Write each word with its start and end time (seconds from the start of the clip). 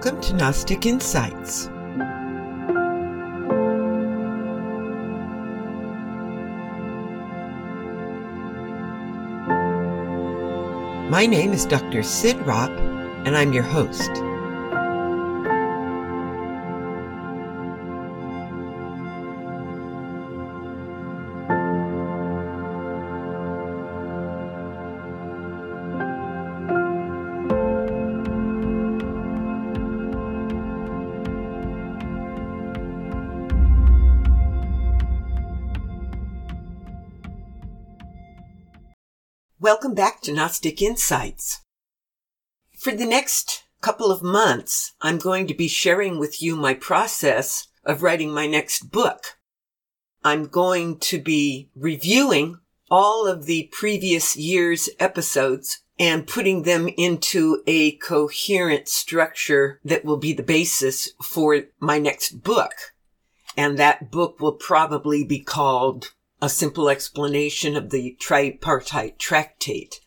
Welcome 0.00 0.20
to 0.20 0.34
Gnostic 0.34 0.86
Insights. 0.86 1.66
My 11.10 11.26
name 11.26 11.52
is 11.52 11.66
Dr. 11.66 12.04
Cyd 12.04 12.36
Ropp, 12.46 12.70
and 13.26 13.36
I'm 13.36 13.52
your 13.52 13.64
host. 13.64 14.08
Welcome 39.68 39.92
back 39.92 40.22
to 40.22 40.32
Gnostic 40.32 40.80
Insights. 40.80 41.60
For 42.78 42.90
the 42.90 43.04
next 43.04 43.64
couple 43.82 44.10
of 44.10 44.22
months, 44.22 44.94
I'm 45.02 45.18
going 45.18 45.46
to 45.46 45.52
be 45.52 45.68
sharing 45.68 46.18
with 46.18 46.40
you 46.40 46.56
my 46.56 46.72
process 46.72 47.68
of 47.84 48.02
writing 48.02 48.30
my 48.30 48.46
next 48.46 48.90
book. 48.90 49.36
I'm 50.24 50.46
going 50.46 50.98
to 51.00 51.20
be 51.20 51.68
reviewing 51.76 52.60
all 52.90 53.26
of 53.26 53.44
the 53.44 53.68
previous 53.70 54.38
year's 54.38 54.88
episodes 54.98 55.82
and 55.98 56.26
putting 56.26 56.62
them 56.62 56.88
into 56.96 57.62
a 57.66 57.92
coherent 57.98 58.88
structure 58.88 59.80
that 59.84 60.02
will 60.02 60.16
be 60.16 60.32
the 60.32 60.42
basis 60.42 61.10
for 61.22 61.64
my 61.78 61.98
next 61.98 62.42
book. 62.42 62.72
And 63.54 63.78
that 63.78 64.10
book 64.10 64.40
will 64.40 64.52
probably 64.52 65.24
be 65.24 65.40
called 65.40 66.14
a 66.40 66.48
simple 66.48 66.88
explanation 66.88 67.76
of 67.76 67.90
the 67.90 68.16
tripartite 68.20 69.18
tractate. 69.18 70.00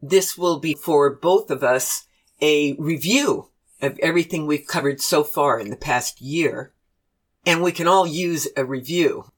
This 0.00 0.36
will 0.36 0.58
be 0.58 0.74
for 0.74 1.14
both 1.14 1.50
of 1.50 1.62
us 1.62 2.06
a 2.40 2.74
review 2.74 3.48
of 3.80 3.98
everything 4.00 4.46
we've 4.46 4.66
covered 4.66 5.00
so 5.00 5.24
far 5.24 5.58
in 5.58 5.70
the 5.70 5.76
past 5.76 6.20
year. 6.20 6.72
And 7.46 7.62
we 7.62 7.72
can 7.72 7.86
all 7.86 8.06
use 8.06 8.48
a 8.56 8.64
review. 8.64 9.32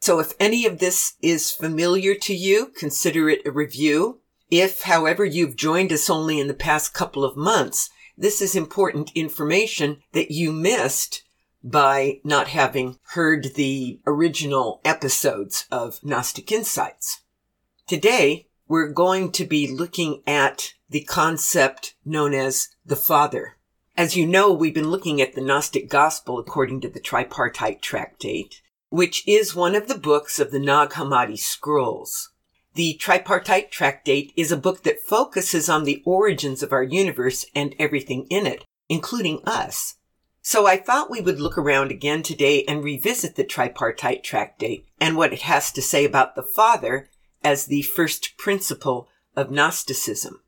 So 0.00 0.18
if 0.18 0.32
any 0.40 0.66
of 0.66 0.78
this 0.78 1.14
is 1.20 1.50
familiar 1.50 2.14
to 2.14 2.34
you, 2.34 2.72
consider 2.76 3.28
it 3.28 3.46
a 3.46 3.50
review. 3.50 4.20
If, 4.50 4.82
however, 4.82 5.24
you've 5.24 5.56
joined 5.56 5.92
us 5.92 6.08
only 6.08 6.40
in 6.40 6.48
the 6.48 6.54
past 6.54 6.94
couple 6.94 7.24
of 7.24 7.36
months, 7.36 7.90
this 8.16 8.40
is 8.40 8.54
important 8.54 9.12
information 9.14 10.02
that 10.12 10.30
you 10.30 10.52
missed 10.52 11.22
by 11.62 12.20
not 12.24 12.48
having 12.48 12.98
heard 13.12 13.54
the 13.54 14.00
original 14.06 14.80
episodes 14.84 15.66
of 15.70 16.02
Gnostic 16.02 16.50
Insights. 16.50 17.20
Today, 17.86 18.46
we're 18.66 18.92
going 18.92 19.32
to 19.32 19.44
be 19.44 19.66
looking 19.66 20.22
at 20.26 20.74
the 20.88 21.02
concept 21.02 21.94
known 22.04 22.34
as 22.34 22.68
the 22.84 22.96
Father. 22.96 23.56
As 23.96 24.16
you 24.16 24.26
know, 24.26 24.52
we've 24.52 24.74
been 24.74 24.90
looking 24.90 25.20
at 25.20 25.34
the 25.34 25.40
Gnostic 25.40 25.88
Gospel 25.88 26.38
according 26.38 26.80
to 26.82 26.88
the 26.88 27.00
Tripartite 27.00 27.82
Tractate, 27.82 28.62
which 28.88 29.26
is 29.26 29.54
one 29.54 29.74
of 29.74 29.88
the 29.88 29.98
books 29.98 30.38
of 30.38 30.52
the 30.52 30.58
Nag 30.58 30.90
Hammadi 30.90 31.38
scrolls. 31.38 32.30
The 32.74 32.94
Tripartite 32.94 33.70
Tractate 33.70 34.32
is 34.36 34.52
a 34.52 34.56
book 34.56 34.84
that 34.84 35.00
focuses 35.00 35.68
on 35.68 35.84
the 35.84 36.02
origins 36.06 36.62
of 36.62 36.72
our 36.72 36.84
universe 36.84 37.44
and 37.54 37.74
everything 37.78 38.26
in 38.30 38.46
it, 38.46 38.64
including 38.88 39.42
us. 39.44 39.96
So 40.42 40.66
I 40.66 40.76
thought 40.76 41.10
we 41.10 41.20
would 41.20 41.38
look 41.38 41.58
around 41.58 41.90
again 41.90 42.22
today 42.22 42.64
and 42.64 42.82
revisit 42.82 43.36
the 43.36 43.44
tripartite 43.44 44.24
tractate 44.24 44.86
and 45.00 45.16
what 45.16 45.32
it 45.32 45.42
has 45.42 45.70
to 45.72 45.82
say 45.82 46.04
about 46.04 46.34
the 46.34 46.42
Father 46.42 47.10
as 47.44 47.66
the 47.66 47.82
first 47.82 48.36
principle 48.38 49.08
of 49.36 49.50
Gnosticism. 49.50 50.40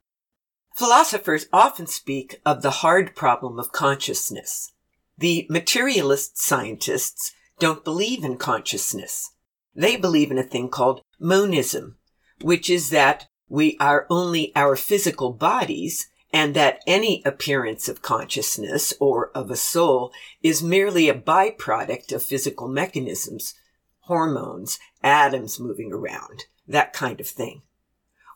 Philosophers 0.74 1.46
often 1.52 1.86
speak 1.86 2.40
of 2.46 2.62
the 2.62 2.70
hard 2.70 3.14
problem 3.14 3.58
of 3.58 3.72
consciousness. 3.72 4.72
The 5.18 5.46
materialist 5.50 6.38
scientists 6.40 7.32
don't 7.58 7.84
believe 7.84 8.24
in 8.24 8.38
consciousness. 8.38 9.30
They 9.74 9.96
believe 9.96 10.30
in 10.30 10.38
a 10.38 10.42
thing 10.42 10.70
called 10.70 11.02
monism, 11.20 11.98
which 12.40 12.70
is 12.70 12.90
that 12.90 13.26
we 13.48 13.76
are 13.78 14.06
only 14.08 14.50
our 14.56 14.76
physical 14.76 15.32
bodies 15.32 16.08
and 16.32 16.54
that 16.54 16.80
any 16.86 17.22
appearance 17.24 17.88
of 17.88 18.02
consciousness 18.02 18.94
or 18.98 19.30
of 19.30 19.50
a 19.50 19.56
soul 19.56 20.12
is 20.42 20.62
merely 20.62 21.08
a 21.08 21.14
byproduct 21.14 22.12
of 22.12 22.22
physical 22.22 22.68
mechanisms, 22.68 23.54
hormones, 24.00 24.78
atoms 25.02 25.60
moving 25.60 25.92
around, 25.92 26.44
that 26.66 26.92
kind 26.92 27.20
of 27.20 27.26
thing. 27.26 27.62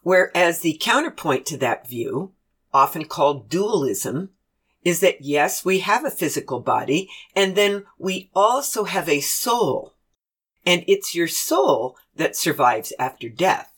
Whereas 0.02 0.60
the 0.60 0.78
counterpoint 0.80 1.46
to 1.46 1.56
that 1.58 1.88
view, 1.88 2.32
often 2.72 3.06
called 3.06 3.48
dualism, 3.48 4.30
is 4.84 5.00
that 5.00 5.22
yes, 5.22 5.64
we 5.64 5.80
have 5.80 6.04
a 6.04 6.10
physical 6.10 6.60
body, 6.60 7.10
and 7.34 7.56
then 7.56 7.84
we 7.98 8.30
also 8.34 8.84
have 8.84 9.08
a 9.08 9.20
soul. 9.20 9.94
And 10.64 10.84
it's 10.86 11.14
your 11.14 11.26
soul 11.26 11.96
that 12.14 12.36
survives 12.36 12.92
after 12.98 13.28
death. 13.28 13.72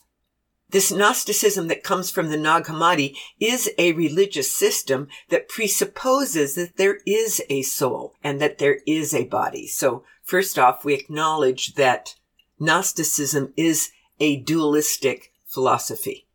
This 0.70 0.92
Gnosticism 0.92 1.68
that 1.68 1.82
comes 1.82 2.10
from 2.10 2.28
the 2.28 2.36
Nag 2.36 2.64
Hammadi 2.64 3.16
is 3.40 3.70
a 3.78 3.92
religious 3.92 4.52
system 4.52 5.08
that 5.30 5.48
presupposes 5.48 6.56
that 6.56 6.76
there 6.76 6.98
is 7.06 7.42
a 7.48 7.62
soul 7.62 8.14
and 8.22 8.38
that 8.40 8.58
there 8.58 8.80
is 8.86 9.14
a 9.14 9.24
body. 9.24 9.66
So 9.66 10.04
first 10.22 10.58
off, 10.58 10.84
we 10.84 10.92
acknowledge 10.92 11.74
that 11.74 12.16
Gnosticism 12.58 13.54
is 13.56 13.92
a 14.20 14.36
dualistic 14.36 15.32
philosophy. 15.46 16.26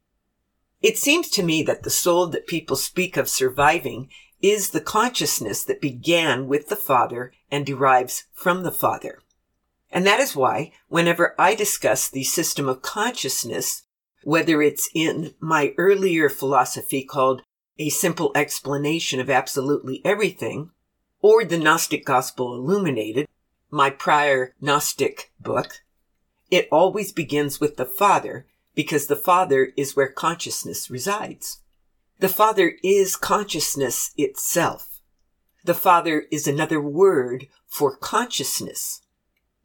It 0.82 0.98
seems 0.98 1.30
to 1.30 1.44
me 1.44 1.62
that 1.64 1.84
the 1.84 1.92
soul 1.92 2.26
that 2.28 2.48
people 2.48 2.76
speak 2.76 3.18
of 3.18 3.30
surviving 3.30 4.10
is 4.42 4.72
the 4.72 4.82
consciousness 4.82 5.64
that 5.64 5.80
began 5.80 6.48
with 6.48 6.70
the 6.70 6.76
Father 6.76 7.34
and 7.52 7.66
derives 7.66 8.26
from 8.34 8.64
the 8.64 8.72
Father. 8.72 9.20
And 9.92 10.08
that 10.08 10.20
is 10.20 10.36
why, 10.36 10.72
whenever 10.88 11.36
I 11.38 11.54
discuss 11.54 12.10
the 12.10 12.24
system 12.24 12.68
of 12.68 12.82
consciousness, 12.82 13.83
whether 14.24 14.62
it's 14.62 14.90
in 14.94 15.34
my 15.40 15.74
earlier 15.78 16.30
philosophy 16.30 17.04
called 17.04 17.42
A 17.78 17.90
Simple 17.90 18.32
Explanation 18.36 19.20
of 19.20 19.30
Absolutely 19.30 20.02
Everything, 20.06 20.72
or 21.22 21.46
the 21.46 21.58
Gnostic 21.58 22.06
Gospel 22.06 22.54
Illuminated, 22.54 23.28
my 23.70 23.90
prior 23.90 24.54
Gnostic 24.62 25.32
book, 25.40 25.82
it 26.52 26.68
always 26.72 27.12
begins 27.12 27.60
with 27.60 27.78
the 27.78 27.86
Father 27.86 28.46
because 28.76 29.08
the 29.08 29.16
Father 29.16 29.72
is 29.76 29.96
where 29.96 30.12
consciousness 30.12 30.90
resides. 30.90 31.62
The 32.20 32.30
Father 32.30 32.78
is 32.84 33.16
consciousness 33.16 34.12
itself. 34.18 35.02
The 35.66 35.74
Father 35.74 36.26
is 36.32 36.48
another 36.48 36.80
word 36.80 37.48
for 37.68 37.96
consciousness. 37.96 39.02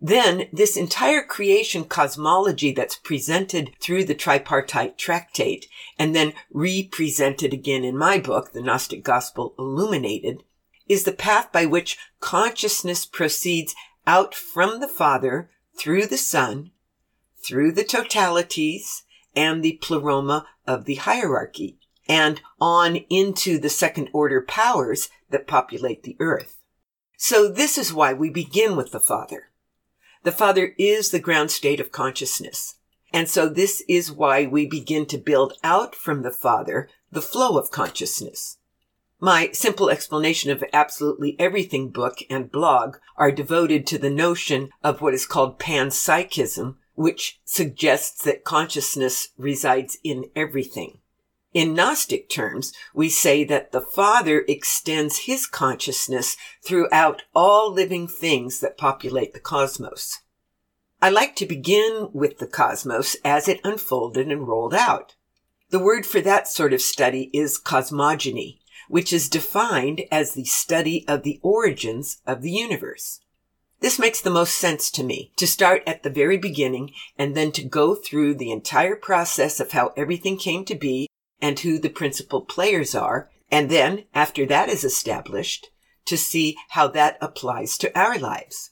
Then 0.00 0.48
this 0.53 0.76
entire 0.76 1.25
creation 1.25 1.84
cosmology 1.84 2.72
that's 2.72 2.97
presented 2.97 3.72
through 3.81 4.04
the 4.04 4.14
tripartite 4.14 4.97
tractate 4.97 5.66
and 5.99 6.14
then 6.14 6.34
represented 6.52 7.52
again 7.52 7.82
in 7.82 7.99
my 7.99 8.19
book, 8.19 8.52
The 8.52 8.62
Gnostic 8.62 9.02
Gospel 9.02 9.55
Illuminated, 9.58 10.44
is 10.88 11.05
the 11.05 11.12
path 11.12 11.50
by 11.50 11.67
which 11.67 11.99
consciousness 12.20 13.05
proceeds 13.05 13.75
out 14.06 14.34
from 14.34 14.81
the 14.81 14.88
Father 14.88 15.50
through 15.76 16.06
the 16.06 16.17
Son, 16.17 16.70
through 17.44 17.73
the 17.73 17.84
totalities 17.84 19.02
and 19.34 19.62
the 19.62 19.78
pleroma 19.82 20.46
of 20.67 20.84
the 20.84 20.96
hierarchy, 20.96 21.78
and 22.08 22.40
on 22.61 22.96
into 23.11 23.58
the 23.58 23.69
second 23.69 24.08
order 24.12 24.40
powers 24.40 25.08
that 25.31 25.46
populate 25.46 26.05
the 26.05 26.17
earth. 26.20 26.56
So 27.17 27.49
this 27.49 27.76
is 27.76 27.93
why 27.93 28.12
we 28.12 28.31
begin 28.31 28.76
with 28.76 28.93
the 28.93 29.00
Father. 29.00 29.48
The 30.28 30.32
Father 30.32 30.75
is 30.76 31.08
the 31.08 31.20
ground 31.20 31.50
state 31.50 31.80
of 31.80 31.90
consciousness. 31.90 32.75
And 33.14 33.30
so 33.30 33.48
this 33.48 33.82
is 33.88 34.12
why 34.12 34.44
we 34.44 34.66
begin 34.66 35.06
to 35.06 35.16
build 35.16 35.54
out 35.64 35.94
from 35.94 36.20
the 36.20 36.30
Father 36.30 36.90
the 37.10 37.22
flow 37.22 37.56
of 37.56 37.70
consciousness. 37.70 38.58
My 39.19 39.50
simple 39.52 39.88
explanation 39.88 40.50
of 40.50 40.62
absolutely 40.70 41.34
everything 41.40 41.88
book 41.88 42.19
and 42.28 42.52
blog 42.52 42.98
are 43.16 43.32
devoted 43.32 43.86
to 43.86 43.96
the 43.96 44.10
notion 44.10 44.69
of 44.84 45.00
what 45.00 45.14
is 45.14 45.25
called 45.25 45.58
panpsychism, 45.58 46.76
which 46.94 47.40
suggests 47.46 48.22
that 48.25 48.44
consciousness 48.44 49.28
resides 49.38 49.96
in 50.04 50.26
everything. 50.36 50.98
In 51.55 51.75
Gnostic 51.75 52.29
terms, 52.29 52.73
we 52.93 53.09
say 53.09 53.43
that 53.45 53.73
the 53.73 53.81
Father 53.81 54.45
extends 54.47 55.21
his 55.21 55.47
consciousness 55.47 56.37
throughout 56.62 57.23
all 57.35 57.73
living 57.73 58.06
things 58.06 58.61
that 58.61 58.77
populate 58.77 59.33
the 59.33 59.41
cosmos. 59.41 60.21
I 61.00 61.09
like 61.09 61.37
to 61.37 61.47
begin 61.47 62.11
with 62.12 62.39
the 62.39 62.47
cosmos 62.47 63.17
as 63.25 63.49
it 63.49 63.61
unfolded 63.65 64.31
and 64.31 64.47
rolled 64.47 64.75
out. 64.75 65.15
The 65.71 65.79
word 65.79 66.05
for 66.05 66.21
that 66.21 66.49
sort 66.49 66.73
of 66.73 66.83
study 66.83 67.31
is 67.33 67.56
cosmogony, 67.56 68.61
which 68.89 69.12
is 69.12 69.31
defined 69.31 70.03
as 70.11 70.35
the 70.35 70.45
study 70.45 71.06
of 71.09 71.23
the 71.23 71.41
origins 71.43 72.21
of 72.27 72.43
the 72.43 72.50
universe. 72.50 73.21
This 73.81 73.99
makes 73.99 74.21
the 74.21 74.31
most 74.31 74.55
sense 74.55 74.91
to 74.93 75.05
me 75.05 75.33
to 75.37 75.47
start 75.47 75.83
at 75.87 76.03
the 76.03 76.11
very 76.11 76.37
beginning 76.37 76.93
and 77.17 77.35
then 77.35 77.53
to 77.53 77.65
go 77.65 77.95
through 77.95 78.35
the 78.35 78.50
entire 78.50 78.97
process 78.97 79.61
of 79.61 79.73
how 79.73 79.93
everything 79.97 80.37
came 80.37 80.65
to 80.65 80.75
be 80.75 81.07
and 81.40 81.58
who 81.61 81.79
the 81.79 81.88
principal 81.88 82.43
players 82.43 82.94
are. 82.94 83.31
And 83.50 83.70
then 83.70 84.05
after 84.14 84.44
that 84.46 84.69
is 84.69 84.85
established, 84.85 85.69
to 86.05 86.17
see 86.17 86.56
how 86.70 86.88
that 86.88 87.19
applies 87.20 87.76
to 87.79 87.99
our 87.99 88.19
lives. 88.19 88.70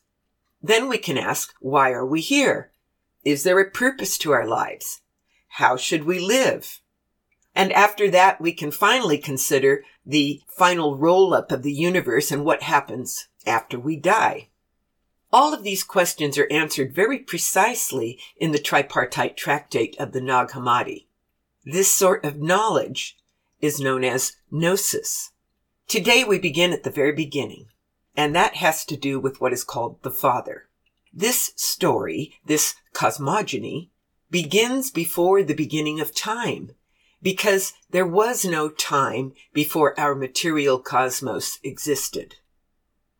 Then 0.63 0.89
we 0.89 0.99
can 0.99 1.19
ask, 1.19 1.53
why 1.61 1.91
are 1.93 2.07
we 2.07 2.21
here? 2.21 2.73
Is 3.25 3.43
there 3.43 3.61
a 3.61 3.71
purpose 3.71 4.17
to 4.19 4.33
our 4.33 4.47
lives? 4.47 5.03
How 5.49 5.77
should 5.77 6.05
we 6.05 6.19
live? 6.19 6.81
And 7.55 7.73
after 7.73 8.11
that, 8.11 8.41
we 8.41 8.53
can 8.53 8.71
finally 8.71 9.19
consider 9.19 9.83
the 10.05 10.43
final 10.49 10.97
roll 10.97 11.35
up 11.35 11.51
of 11.53 11.63
the 11.63 11.73
universe 11.73 12.31
and 12.31 12.45
what 12.45 12.63
happens 12.63 13.29
after 13.47 13.79
we 13.79 13.97
die. 13.97 14.49
All 15.33 15.53
of 15.53 15.63
these 15.63 15.83
questions 15.83 16.39
are 16.39 16.51
answered 16.51 16.95
very 16.95 17.19
precisely 17.19 18.19
in 18.37 18.53
the 18.53 18.59
tripartite 18.59 19.37
tractate 19.37 19.97
of 19.99 20.13
the 20.13 20.21
Nag 20.21 20.49
Hammadi. 20.51 21.06
This 21.69 21.91
sort 21.91 22.25
of 22.25 22.41
knowledge 22.41 23.17
is 23.61 23.81
known 23.81 24.05
as 24.05 24.37
gnosis. 24.53 25.33
Today 25.89 26.23
we 26.23 26.39
begin 26.39 26.73
at 26.73 26.85
the 26.85 26.93
very 26.93 27.11
beginning, 27.11 27.67
and 28.17 28.37
that 28.37 28.55
has 28.55 28.85
to 28.85 28.97
do 28.97 29.19
with 29.19 29.41
what 29.41 29.53
is 29.53 29.65
called 29.65 30.01
the 30.03 30.13
Father. 30.13 30.69
This 31.13 31.53
story, 31.57 32.35
this 32.45 32.77
cosmogony, 32.93 33.91
begins 34.31 34.93
before 34.93 35.43
the 35.43 35.55
beginning 35.55 35.99
of 35.99 36.15
time, 36.15 36.71
because 37.21 37.73
there 37.91 38.07
was 38.07 38.45
no 38.45 38.69
time 38.69 39.33
before 39.53 39.99
our 39.99 40.15
material 40.15 40.79
cosmos 40.79 41.59
existed. 41.65 42.37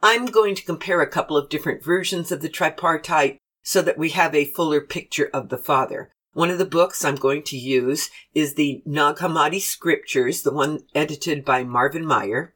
I'm 0.05 0.27
going 0.27 0.55
to 0.55 0.65
compare 0.65 1.03
a 1.03 1.11
couple 1.11 1.37
of 1.37 1.49
different 1.49 1.83
versions 1.83 2.31
of 2.31 2.43
the 2.43 2.49
tripartite 2.49 3.41
so 3.65 3.83
that 3.83 3.99
we 3.99 4.11
have 4.11 4.37
a 4.37 4.53
fuller 4.53 4.81
picture 4.81 5.31
of 5.35 5.49
the 5.49 5.59
Father. 5.59 6.13
One 6.37 6.51
of 6.51 6.59
the 6.59 6.67
books 6.67 7.03
I'm 7.03 7.15
going 7.15 7.45
to 7.45 7.57
use 7.57 8.11
is 8.35 8.57
the 8.57 8.83
Nag 8.85 9.17
Hammadi 9.17 9.59
Scriptures, 9.59 10.43
the 10.43 10.53
one 10.53 10.81
edited 10.95 11.47
by 11.47 11.65
Marvin 11.65 12.05
Meyer, 12.05 12.55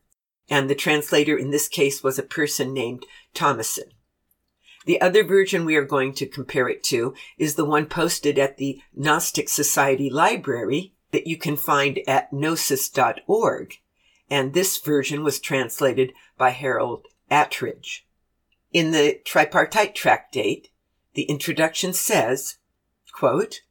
and 0.51 0.69
the 0.69 0.75
translator 0.75 1.35
in 1.35 1.51
this 1.51 1.67
case 1.67 2.03
was 2.03 2.19
a 2.19 2.23
person 2.23 2.75
named 2.75 3.07
Thomassen. 3.35 3.93
The 4.85 5.01
other 5.01 5.25
version 5.25 5.65
we 5.65 5.77
are 5.77 5.85
going 5.87 6.13
to 6.17 6.27
compare 6.27 6.69
it 6.69 6.83
to 6.85 7.15
is 7.39 7.55
the 7.55 7.65
one 7.65 7.87
posted 7.87 8.39
at 8.39 8.59
the 8.59 8.83
Gnostic 8.95 9.49
Society 9.49 10.11
Library 10.11 10.93
that 11.13 11.27
you 11.27 11.39
can 11.39 11.57
find 11.57 12.01
at 12.07 12.31
gnosis.org. 12.35 13.77
And 14.29 14.53
this 14.53 14.77
version 14.77 15.25
was 15.25 15.41
translated 15.41 16.13
by 16.37 16.51
Harold 16.51 17.07
Attridge. 17.31 18.01
In 18.75 18.91
the 18.91 19.23
tripartite 19.25 19.95
tractate, 19.95 20.69
the 21.15 21.23
introduction 21.23 21.95
says, 21.95 22.59
quote, 23.15 23.63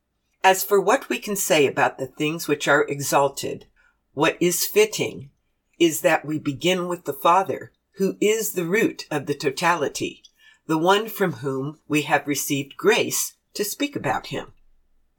As 0.44 0.64
for 0.64 0.80
what 0.80 1.10
we 1.10 1.20
can 1.20 1.36
say 1.36 1.68
about 1.68 1.98
the 1.98 2.08
things 2.08 2.48
which 2.48 2.68
are 2.68 2.84
exalted, 2.84 3.66
what 4.14 4.38
is 4.40 4.66
fitting 4.66 5.32
is 5.80 6.02
that 6.02 6.26
we 6.26 6.40
begin 6.40 6.88
with 6.88 7.06
the 7.06 7.14
Father, 7.14 7.74
who 7.98 8.16
is 8.22 8.54
the 8.54 8.66
root 8.66 9.06
of 9.12 9.26
the 9.26 9.34
totality, 9.34 10.24
the 10.66 10.78
one 10.78 11.10
from 11.10 11.34
whom 11.34 11.80
we 11.88 12.04
have 12.04 12.28
received 12.28 12.78
grace 12.78 13.36
to 13.54 13.66
speak 13.66 13.96
about 13.96 14.28
him. 14.28 14.54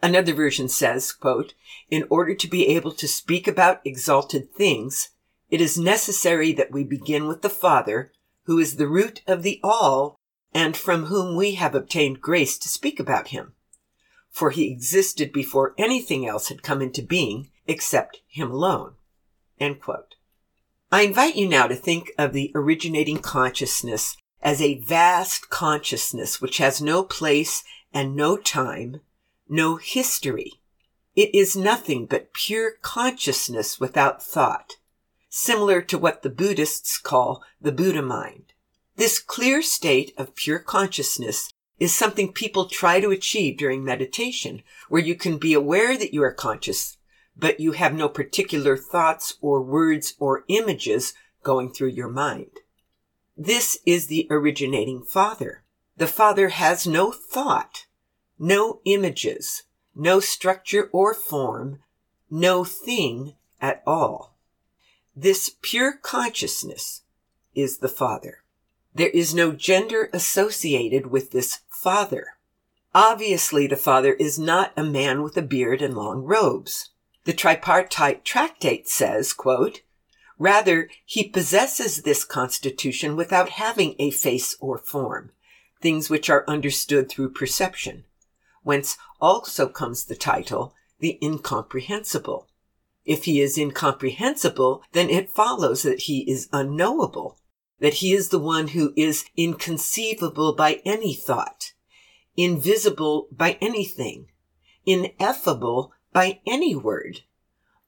Another 0.03 0.33
version 0.33 0.69
says, 0.69 1.13
quote, 1.13 1.53
In 1.91 2.07
order 2.09 2.35
to 2.35 2.49
be 2.49 2.69
able 2.69 2.93
to 2.93 3.07
speak 3.07 3.47
about 3.47 3.83
exalted 3.85 4.55
things, 4.55 5.11
it 5.51 5.61
is 5.61 5.79
necessary 5.79 6.53
that 6.55 6.73
we 6.73 6.85
begin 6.85 7.27
with 7.27 7.43
the 7.43 7.51
Father, 7.51 8.13
who 8.45 8.59
is 8.59 8.77
the 8.77 8.89
root 8.89 9.21
of 9.27 9.43
the 9.43 9.61
all, 9.63 10.17
and 10.55 10.77
from 10.77 11.07
whom 11.07 11.37
we 11.37 11.57
have 11.57 11.75
obtained 11.75 12.23
grace 12.23 12.57
to 12.59 12.69
speak 12.69 12.99
about 12.99 13.29
him. 13.29 13.53
For 14.31 14.51
he 14.51 14.71
existed 14.71 15.33
before 15.33 15.75
anything 15.77 16.27
else 16.27 16.49
had 16.49 16.63
come 16.63 16.81
into 16.81 17.03
being 17.03 17.51
except 17.67 18.21
him 18.29 18.51
alone. 18.51 18.95
I 20.93 21.03
invite 21.03 21.37
you 21.37 21.49
now 21.49 21.67
to 21.67 21.77
think 21.77 22.13
of 22.19 22.33
the 22.33 22.51
originating 22.55 23.19
consciousness 23.19 24.17
as 24.41 24.61
a 24.61 24.81
vast 24.81 25.51
consciousness 25.51 26.41
which 26.41 26.59
has 26.59 26.81
no 26.81 27.05
place 27.05 27.63
and 27.93 28.17
no 28.17 28.37
time, 28.37 29.01
no 29.49 29.77
history. 29.77 30.55
It 31.15 31.35
is 31.35 31.57
nothing 31.57 32.07
but 32.07 32.33
pure 32.33 32.73
consciousness 32.83 33.79
without 33.79 34.23
thought 34.23 34.77
similar 35.31 35.81
to 35.81 35.97
what 35.97 36.23
the 36.23 36.29
Buddhists 36.29 36.99
call 36.99 37.43
the 37.61 37.73
Buddha 37.73 38.03
mind. 38.03 38.53
This 38.97 39.21
clear 39.21 39.63
state 39.63 40.13
of 40.19 40.35
pure 40.35 40.59
consciousness 40.59 41.53
is 41.81 41.97
something 41.97 42.33
people 42.33 42.67
try 42.67 43.01
to 43.01 43.11
achieve 43.11 43.57
during 43.57 43.83
meditation, 43.83 44.63
where 44.89 45.03
you 45.03 45.17
can 45.17 45.39
be 45.39 45.55
aware 45.55 45.97
that 45.97 46.13
you 46.13 46.23
are 46.23 46.33
conscious, 46.33 46.99
but 47.37 47.59
you 47.59 47.73
have 47.73 47.95
no 47.95 48.09
particular 48.09 48.77
thoughts 48.77 49.39
or 49.41 49.63
words 49.63 50.15
or 50.21 50.45
images 50.49 51.15
going 51.43 51.73
through 51.73 51.89
your 51.89 52.09
mind. 52.09 52.51
This 53.37 53.79
is 53.87 54.07
the 54.07 54.27
originating 54.31 55.03
Father. 55.03 55.63
The 55.97 56.07
Father 56.07 56.51
has 56.51 56.87
no 56.87 57.11
thought, 57.11 57.87
no 58.39 58.81
images, 58.85 59.63
no 59.95 60.21
structure 60.21 60.91
or 60.93 61.15
form, 61.15 61.81
no 62.31 62.65
thing 62.65 63.35
at 63.61 63.83
all. 63.87 64.37
This 65.17 65.57
pure 65.63 65.95
consciousness 65.97 67.03
is 67.55 67.79
the 67.79 67.89
Father. 67.89 68.40
There 68.95 69.11
is 69.11 69.35
no 69.35 69.53
gender 69.53 70.11
associated 70.13 71.07
with 71.07 71.31
this 71.31 71.61
Father. 71.69 72.27
Obviously, 72.95 73.67
the 73.67 73.77
Father 73.77 74.15
is 74.15 74.39
not 74.39 74.73
a 74.77 74.83
man 74.83 75.23
with 75.23 75.37
a 75.37 75.43
beard 75.43 75.81
and 75.81 75.95
long 75.95 76.23
robes. 76.23 76.91
The 77.25 77.33
tripartite 77.33 78.25
tractate 78.25 78.89
says, 78.89 79.33
quote, 79.33 79.83
Rather, 80.39 80.89
he 81.05 81.29
possesses 81.29 82.03
this 82.03 82.25
constitution 82.25 83.15
without 83.15 83.51
having 83.51 83.95
a 83.99 84.11
face 84.11 84.57
or 84.59 84.79
form, 84.79 85.33
things 85.81 86.09
which 86.09 86.31
are 86.31 86.45
understood 86.49 87.11
through 87.11 87.33
perception, 87.33 88.05
whence 88.63 88.97
also 89.21 89.69
comes 89.69 90.05
the 90.05 90.17
title, 90.17 90.75
the 90.99 91.19
incomprehensible. 91.23 92.49
If 93.05 93.25
he 93.25 93.41
is 93.41 93.59
incomprehensible, 93.59 94.83
then 94.93 95.11
it 95.11 95.31
follows 95.31 95.83
that 95.83 96.01
he 96.01 96.21
is 96.31 96.49
unknowable, 96.53 97.39
that 97.81 97.95
he 97.95 98.13
is 98.13 98.29
the 98.29 98.39
one 98.39 98.69
who 98.69 98.93
is 98.97 99.25
inconceivable 99.37 100.55
by 100.55 100.81
any 100.85 101.15
thought, 101.15 101.73
invisible 102.37 103.27
by 103.33 103.59
anything, 103.61 104.29
ineffable 104.87 105.93
by 106.13 106.41
any 106.47 106.75
word, 106.77 107.21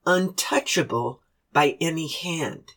untouchable 0.07 1.21
by 1.53 1.77
any 1.81 2.09
hand. 2.09 2.73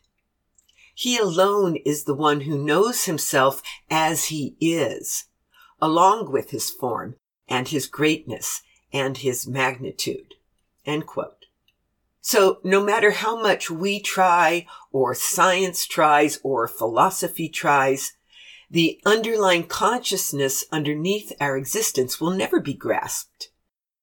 He 0.94 1.18
alone 1.18 1.76
is 1.84 2.04
the 2.04 2.14
one 2.14 2.42
who 2.42 2.62
knows 2.62 3.04
himself 3.04 3.62
as 3.90 4.26
he 4.26 4.56
is, 4.60 5.24
along 5.80 6.32
with 6.32 6.50
his 6.50 6.70
form 6.70 7.16
and 7.48 7.68
his 7.68 7.86
greatness 7.86 8.62
and 8.92 9.18
his 9.18 9.46
magnitude. 9.46 10.34
So 12.26 12.58
no 12.64 12.82
matter 12.82 13.12
how 13.12 13.40
much 13.40 13.70
we 13.70 14.00
try 14.00 14.66
or 14.90 15.14
science 15.14 15.86
tries 15.86 16.40
or 16.42 16.66
philosophy 16.66 17.48
tries, 17.48 18.14
the 18.68 19.00
underlying 19.06 19.62
consciousness 19.68 20.64
underneath 20.72 21.32
our 21.40 21.56
existence 21.56 22.20
will 22.20 22.32
never 22.32 22.58
be 22.58 22.74
grasped, 22.74 23.50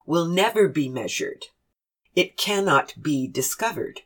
will 0.05 0.25
never 0.25 0.69
be 0.69 0.87
measured. 0.87 1.47
It 2.15 2.37
cannot 2.37 2.93
be 3.01 3.27
discovered. 3.27 4.03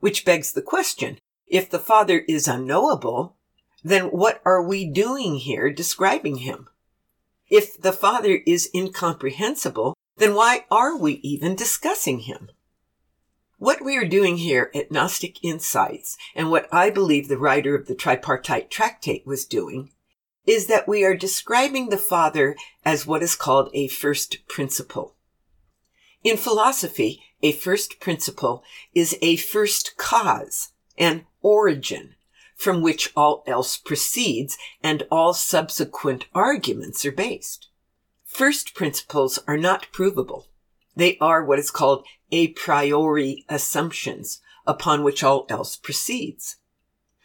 Which 0.00 0.26
begs 0.26 0.52
the 0.52 0.60
question, 0.60 1.18
if 1.46 1.70
the 1.70 1.78
Father 1.78 2.18
is 2.28 2.46
unknowable, 2.46 3.36
then 3.82 4.08
what 4.08 4.42
are 4.44 4.62
we 4.62 4.84
doing 4.84 5.36
here 5.36 5.72
describing 5.72 6.36
him? 6.36 6.68
If 7.48 7.80
the 7.80 7.92
Father 7.94 8.42
is 8.46 8.68
incomprehensible, 8.74 9.96
then 10.18 10.34
why 10.34 10.66
are 10.70 10.94
we 10.94 11.14
even 11.22 11.56
discussing 11.56 12.18
him? 12.18 12.50
What 13.60 13.84
we 13.84 13.98
are 13.98 14.06
doing 14.06 14.38
here 14.38 14.70
at 14.74 14.90
Gnostic 14.90 15.44
Insights, 15.44 16.16
and 16.34 16.50
what 16.50 16.66
I 16.72 16.88
believe 16.88 17.28
the 17.28 17.36
writer 17.36 17.74
of 17.74 17.88
the 17.88 17.94
tripartite 17.94 18.70
tractate 18.70 19.26
was 19.26 19.44
doing, 19.44 19.90
is 20.46 20.66
that 20.68 20.88
we 20.88 21.04
are 21.04 21.14
describing 21.14 21.90
the 21.90 21.98
Father 21.98 22.56
as 22.86 23.06
what 23.06 23.22
is 23.22 23.36
called 23.36 23.68
a 23.74 23.88
first 23.88 24.38
principle. 24.48 25.14
In 26.24 26.38
philosophy, 26.38 27.22
a 27.42 27.52
first 27.52 28.00
principle 28.00 28.64
is 28.94 29.18
a 29.20 29.36
first 29.36 29.98
cause, 29.98 30.72
an 30.96 31.26
origin, 31.42 32.14
from 32.56 32.80
which 32.80 33.12
all 33.14 33.44
else 33.46 33.76
proceeds 33.76 34.56
and 34.82 35.06
all 35.10 35.34
subsequent 35.34 36.24
arguments 36.34 37.04
are 37.04 37.12
based. 37.12 37.68
First 38.24 38.74
principles 38.74 39.38
are 39.46 39.58
not 39.58 39.88
provable. 39.92 40.46
They 40.96 41.18
are 41.18 41.44
what 41.44 41.58
is 41.58 41.70
called 41.70 42.06
a 42.32 42.48
priori 42.48 43.44
assumptions, 43.48 44.40
upon 44.66 45.02
which 45.02 45.22
all 45.22 45.46
else 45.48 45.76
proceeds. 45.76 46.56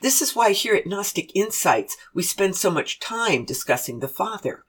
This 0.01 0.21
is 0.21 0.35
why 0.35 0.51
here 0.51 0.75
at 0.75 0.85
Gnostic 0.87 1.35
Insights 1.35 1.97
we 2.13 2.23
spend 2.23 2.55
so 2.55 2.69
much 2.69 2.99
time 2.99 3.45
discussing 3.45 3.99
the 3.99 4.07
Father. 4.07 4.65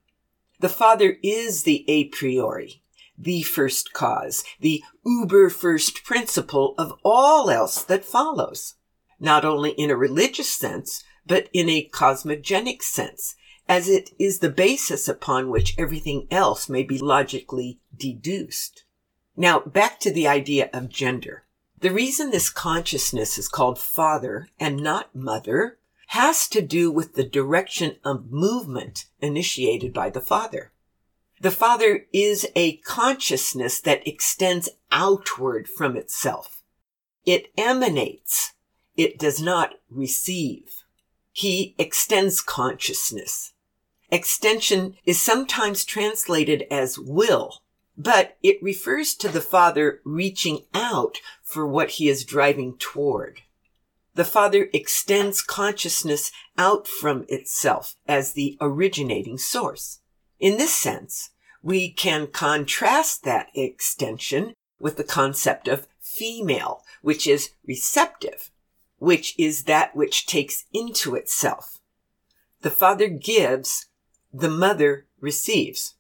The 0.61 0.69
Father 0.69 1.19
is 1.23 1.65
the 1.65 1.85
a 1.89 2.05
priori, 2.09 2.83
the 3.19 3.43
first 3.43 3.93
cause, 3.93 4.45
the 4.61 4.83
uber 5.05 5.51
first 5.51 6.05
principle 6.05 6.75
of 6.79 6.99
all 7.05 7.51
else 7.51 7.83
that 7.85 8.05
follows, 8.05 8.75
not 9.21 9.45
only 9.45 9.71
in 9.73 9.91
a 9.91 9.97
religious 9.97 10.49
sense, 10.49 11.05
but 11.27 11.51
in 11.53 11.69
a 11.69 11.89
cosmogenic 11.93 12.83
sense, 12.83 13.35
as 13.69 13.89
it 13.89 14.11
is 14.19 14.39
the 14.39 14.49
basis 14.49 15.09
upon 15.09 15.51
which 15.51 15.75
everything 15.77 16.27
else 16.31 16.69
may 16.69 16.83
be 16.83 16.99
logically 16.99 17.81
deduced. 17.95 18.86
Now, 19.37 19.61
back 19.61 20.01
to 20.01 20.13
the 20.13 20.27
idea 20.27 20.71
of 20.73 20.89
gender. 20.89 21.45
The 21.79 21.93
reason 21.93 22.31
this 22.31 22.49
consciousness 22.49 23.37
is 23.37 23.49
called 23.49 23.79
father 23.79 24.49
and 24.59 24.79
not 24.79 25.15
mother 25.15 25.79
has 26.09 26.49
to 26.49 26.63
do 26.63 26.91
with 26.91 27.15
the 27.15 27.25
direction 27.25 27.97
of 28.05 28.31
movement 28.31 29.07
initiated 29.21 29.93
by 29.93 30.09
the 30.09 30.21
father. 30.21 30.73
The 31.41 31.51
father 31.51 32.07
is 32.13 32.47
a 32.57 32.79
consciousness 32.79 33.81
that 33.81 34.07
extends 34.09 34.71
outward 34.91 35.69
from 35.69 35.97
itself. 35.97 36.63
It 37.27 37.49
emanates. 37.59 38.55
It 38.97 39.19
does 39.19 39.43
not 39.43 39.75
receive. 39.91 40.85
He 41.33 41.75
extends 41.79 42.41
consciousness. 42.41 43.53
Extension 44.11 44.97
is 45.05 45.21
sometimes 45.21 45.85
translated 45.85 46.65
as 46.71 46.99
will, 46.99 47.61
but 47.97 48.37
it 48.43 48.63
refers 48.63 49.15
to 49.15 49.29
the 49.29 49.41
Father 49.41 50.01
reaching 50.05 50.65
out 50.75 51.19
for 51.43 51.67
what 51.67 51.93
he 51.93 52.09
is 52.09 52.25
driving 52.25 52.77
toward. 52.79 53.41
The 54.15 54.25
Father 54.25 54.71
extends 54.73 55.43
consciousness 55.43 56.33
out 56.57 56.89
from 56.89 57.27
itself 57.29 57.97
as 58.09 58.33
the 58.33 58.57
originating 58.61 59.39
source. 59.39 60.01
In 60.39 60.57
this 60.57 60.75
sense, 60.75 61.31
we 61.63 61.91
can 61.91 62.29
contrast 62.29 63.25
that 63.25 63.49
extension 63.55 64.55
with 64.79 64.97
the 64.97 65.05
concept 65.05 65.69
of 65.69 65.87
female, 66.01 66.83
which 67.03 67.27
is 67.27 67.51
receptive, 67.67 68.51
which 68.99 69.35
is 69.39 69.65
that 69.65 69.95
which 69.95 70.27
takes 70.27 70.65
into 70.73 71.15
itself. 71.15 71.81
The 72.63 72.71
Father 72.71 73.09
gives, 73.09 73.87
the 74.33 74.49
Mother 74.49 75.07
receives. 75.21 75.96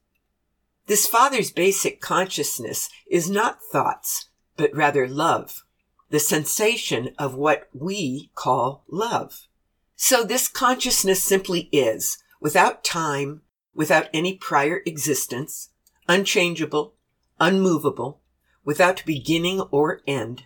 This 0.86 1.06
father's 1.06 1.50
basic 1.50 2.00
consciousness 2.00 2.88
is 3.10 3.28
not 3.28 3.62
thoughts, 3.62 4.28
but 4.56 4.74
rather 4.74 5.08
love, 5.08 5.64
the 6.10 6.20
sensation 6.20 7.10
of 7.18 7.34
what 7.34 7.68
we 7.72 8.30
call 8.36 8.84
love. 8.88 9.48
So 9.96 10.22
this 10.22 10.46
consciousness 10.46 11.22
simply 11.22 11.68
is, 11.72 12.18
without 12.40 12.84
time, 12.84 13.42
without 13.74 14.08
any 14.14 14.36
prior 14.36 14.82
existence, 14.86 15.70
unchangeable, 16.08 16.94
unmovable, 17.40 18.20
without 18.64 19.02
beginning 19.04 19.62
or 19.72 20.02
end, 20.06 20.44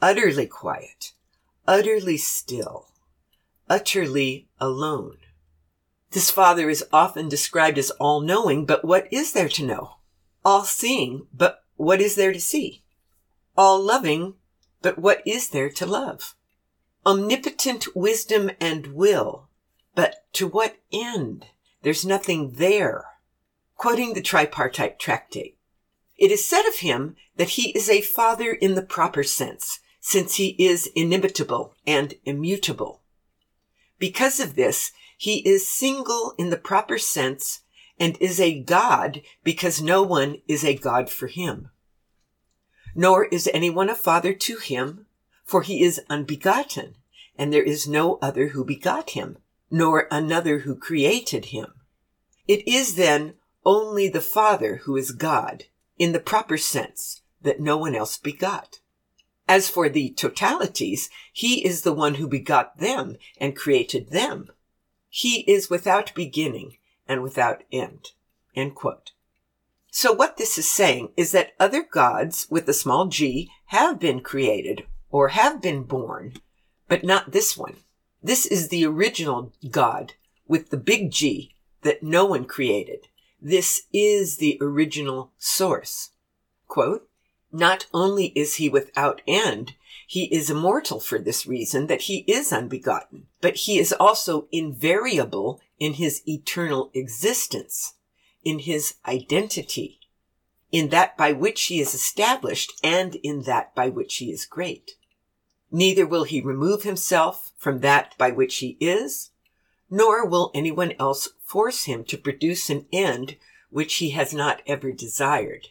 utterly 0.00 0.46
quiet, 0.46 1.12
utterly 1.66 2.16
still, 2.16 2.88
utterly 3.68 4.48
alone. 4.58 5.18
This 6.12 6.30
Father 6.30 6.68
is 6.68 6.84
often 6.92 7.30
described 7.30 7.78
as 7.78 7.90
all 7.92 8.20
knowing, 8.20 8.66
but 8.66 8.84
what 8.84 9.10
is 9.10 9.32
there 9.32 9.48
to 9.48 9.64
know? 9.64 9.96
All 10.44 10.64
seeing, 10.64 11.26
but 11.32 11.64
what 11.76 12.02
is 12.02 12.16
there 12.16 12.34
to 12.34 12.40
see? 12.40 12.82
All 13.56 13.80
loving, 13.80 14.34
but 14.82 14.98
what 14.98 15.22
is 15.26 15.48
there 15.48 15.70
to 15.70 15.86
love? 15.86 16.34
Omnipotent 17.06 17.96
wisdom 17.96 18.50
and 18.60 18.88
will, 18.88 19.48
but 19.94 20.26
to 20.34 20.46
what 20.46 20.76
end? 20.92 21.46
There's 21.80 22.04
nothing 22.04 22.52
there. 22.52 23.06
Quoting 23.76 24.12
the 24.12 24.20
tripartite 24.20 24.98
tractate. 24.98 25.56
It 26.18 26.30
is 26.30 26.46
said 26.46 26.66
of 26.68 26.80
him 26.80 27.16
that 27.36 27.50
he 27.50 27.70
is 27.70 27.88
a 27.88 28.02
father 28.02 28.52
in 28.52 28.74
the 28.74 28.82
proper 28.82 29.22
sense, 29.22 29.80
since 29.98 30.34
he 30.34 30.50
is 30.58 30.90
inimitable 30.94 31.74
and 31.86 32.14
immutable. 32.26 33.00
Because 33.98 34.40
of 34.40 34.56
this, 34.56 34.92
he 35.22 35.36
is 35.48 35.68
single 35.68 36.34
in 36.36 36.50
the 36.50 36.56
proper 36.56 36.98
sense 36.98 37.60
and 37.96 38.18
is 38.18 38.40
a 38.40 38.60
God 38.60 39.22
because 39.44 39.80
no 39.80 40.02
one 40.02 40.38
is 40.48 40.64
a 40.64 40.74
God 40.74 41.08
for 41.08 41.28
him. 41.28 41.70
Nor 42.96 43.26
is 43.26 43.48
anyone 43.54 43.88
a 43.88 43.94
father 43.94 44.34
to 44.34 44.56
him, 44.56 45.06
for 45.44 45.62
he 45.62 45.80
is 45.80 46.00
unbegotten, 46.10 46.96
and 47.38 47.52
there 47.52 47.62
is 47.62 47.86
no 47.86 48.18
other 48.20 48.48
who 48.48 48.64
begot 48.64 49.10
him, 49.10 49.38
nor 49.70 50.08
another 50.10 50.58
who 50.60 50.74
created 50.74 51.44
him. 51.46 51.72
It 52.48 52.66
is 52.66 52.96
then 52.96 53.34
only 53.64 54.08
the 54.08 54.20
Father 54.20 54.80
who 54.82 54.96
is 54.96 55.12
God, 55.12 55.66
in 56.00 56.10
the 56.10 56.18
proper 56.18 56.56
sense, 56.56 57.22
that 57.40 57.60
no 57.60 57.76
one 57.76 57.94
else 57.94 58.18
begot. 58.18 58.80
As 59.46 59.68
for 59.68 59.88
the 59.88 60.12
totalities, 60.18 61.10
he 61.32 61.64
is 61.64 61.82
the 61.82 61.92
one 61.92 62.16
who 62.16 62.26
begot 62.26 62.78
them 62.78 63.14
and 63.38 63.54
created 63.54 64.10
them. 64.10 64.50
He 65.14 65.40
is 65.40 65.68
without 65.68 66.14
beginning 66.14 66.78
and 67.06 67.22
without 67.22 67.64
end. 67.70 68.12
End 68.56 68.74
quote. 68.74 69.12
So 69.90 70.10
what 70.10 70.38
this 70.38 70.56
is 70.56 70.70
saying 70.70 71.10
is 71.18 71.32
that 71.32 71.52
other 71.60 71.82
gods 71.82 72.46
with 72.48 72.66
a 72.66 72.72
small 72.72 73.04
g 73.04 73.50
have 73.66 74.00
been 74.00 74.22
created 74.22 74.86
or 75.10 75.28
have 75.28 75.60
been 75.60 75.82
born, 75.82 76.36
but 76.88 77.04
not 77.04 77.32
this 77.32 77.58
one. 77.58 77.76
This 78.22 78.46
is 78.46 78.70
the 78.70 78.86
original 78.86 79.52
God 79.68 80.14
with 80.48 80.70
the 80.70 80.78
big 80.78 81.10
G 81.10 81.56
that 81.82 82.02
no 82.02 82.24
one 82.24 82.46
created. 82.46 83.08
This 83.38 83.82
is 83.92 84.38
the 84.38 84.56
original 84.62 85.32
source. 85.36 86.12
Quote, 86.68 87.06
not 87.52 87.84
only 87.92 88.28
is 88.28 88.54
he 88.54 88.70
without 88.70 89.20
end, 89.26 89.74
he 90.12 90.24
is 90.24 90.50
immortal 90.50 91.00
for 91.00 91.18
this 91.18 91.46
reason 91.46 91.86
that 91.86 92.02
he 92.02 92.18
is 92.26 92.52
unbegotten, 92.52 93.28
but 93.40 93.56
he 93.56 93.78
is 93.78 93.94
also 93.94 94.46
invariable 94.52 95.58
in 95.78 95.94
his 95.94 96.20
eternal 96.28 96.90
existence, 96.92 97.94
in 98.44 98.58
his 98.58 98.96
identity, 99.06 100.00
in 100.70 100.90
that 100.90 101.16
by 101.16 101.32
which 101.32 101.62
he 101.62 101.80
is 101.80 101.94
established 101.94 102.74
and 102.84 103.14
in 103.22 103.44
that 103.44 103.74
by 103.74 103.88
which 103.88 104.16
he 104.16 104.30
is 104.30 104.44
great. 104.44 104.90
Neither 105.70 106.06
will 106.06 106.24
he 106.24 106.42
remove 106.42 106.82
himself 106.82 107.52
from 107.56 107.80
that 107.80 108.14
by 108.18 108.32
which 108.32 108.56
he 108.56 108.76
is, 108.80 109.30
nor 109.88 110.26
will 110.26 110.50
anyone 110.52 110.92
else 111.00 111.30
force 111.42 111.84
him 111.84 112.04
to 112.04 112.18
produce 112.18 112.68
an 112.68 112.84
end 112.92 113.36
which 113.70 113.94
he 113.94 114.10
has 114.10 114.34
not 114.34 114.60
ever 114.66 114.92
desired. 114.92 115.68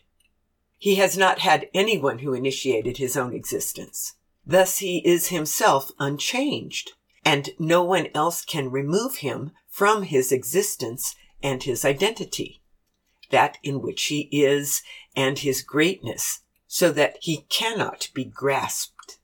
He 0.80 0.96
has 0.96 1.16
not 1.16 1.38
had 1.38 1.70
anyone 1.76 2.18
who 2.20 2.34
initiated 2.34 2.98
his 2.98 3.16
own 3.16 3.36
existence. 3.36 4.16
Thus 4.46 4.80
he 4.80 5.00
is 5.06 5.28
himself 5.28 5.92
unchanged, 6.00 6.92
and 7.24 7.52
no 7.60 7.84
one 7.84 8.08
else 8.16 8.44
can 8.44 8.72
remove 8.72 9.18
him 9.18 9.52
from 9.70 10.04
his 10.04 10.32
existence 10.32 11.16
and 11.44 11.64
his 11.64 11.86
identity, 11.86 12.62
that 13.30 13.58
in 13.64 13.82
which 13.82 14.04
he 14.06 14.30
is 14.32 14.82
and 15.16 15.40
his 15.40 15.62
greatness, 15.62 16.42
so 16.68 16.92
that 16.92 17.18
he 17.22 17.46
cannot 17.50 18.10
be 18.14 18.26
grasped. 18.26 19.20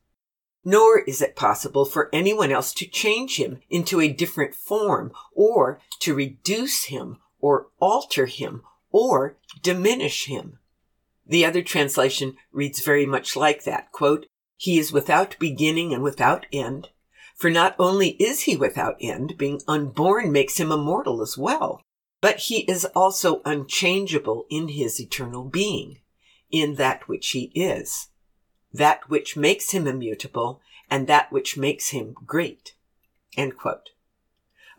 Nor 0.64 1.00
is 1.00 1.22
it 1.22 1.36
possible 1.36 1.86
for 1.86 2.10
anyone 2.12 2.52
else 2.52 2.74
to 2.74 2.86
change 2.86 3.38
him 3.38 3.60
into 3.70 4.02
a 4.02 4.12
different 4.12 4.54
form 4.54 5.12
or 5.34 5.80
to 6.00 6.14
reduce 6.14 6.86
him 6.86 7.18
or 7.40 7.70
alter 7.80 8.26
him 8.26 8.64
or 8.92 9.38
diminish 9.62 10.26
him. 10.26 10.60
The 11.26 11.46
other 11.46 11.62
translation 11.62 12.36
reads 12.52 12.82
very 12.82 13.06
much 13.06 13.36
like 13.36 13.64
that. 13.64 13.92
Quote, 13.92 14.28
he 14.58 14.78
is 14.80 14.92
without 14.92 15.38
beginning 15.40 15.94
and 15.94 16.04
without 16.04 16.46
end. 16.52 16.90
For 17.36 17.50
not 17.52 17.76
only 17.78 18.10
is 18.22 18.42
he 18.42 18.58
without 18.58 18.98
end, 19.00 19.38
being 19.38 19.62
unborn 19.68 20.32
makes 20.32 20.58
him 20.58 20.72
immortal 20.72 21.22
as 21.22 21.38
well, 21.38 21.82
but 22.20 22.38
he 22.38 22.62
is 22.62 22.84
also 22.96 23.42
unchangeable 23.46 24.48
in 24.50 24.70
his 24.70 25.00
eternal 25.00 25.44
being, 25.44 26.00
in 26.50 26.76
that 26.76 27.08
which 27.08 27.30
he 27.30 27.52
is, 27.54 28.08
that 28.74 29.08
which 29.08 29.38
makes 29.38 29.72
him 29.72 29.86
immutable, 29.86 30.60
and 30.90 31.06
that 31.06 31.32
which 31.32 31.58
makes 31.58 31.90
him 31.90 32.16
great. 32.26 32.74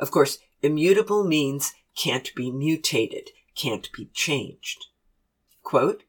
Of 0.00 0.11
course, 0.11 0.38
immutable 0.62 1.23
means 1.23 1.75
can't 1.97 2.35
be 2.35 2.50
mutated, 2.50 3.30
can't 3.54 3.88
be 3.92 4.11
changed. 4.12 4.87
Quote, 5.62 6.02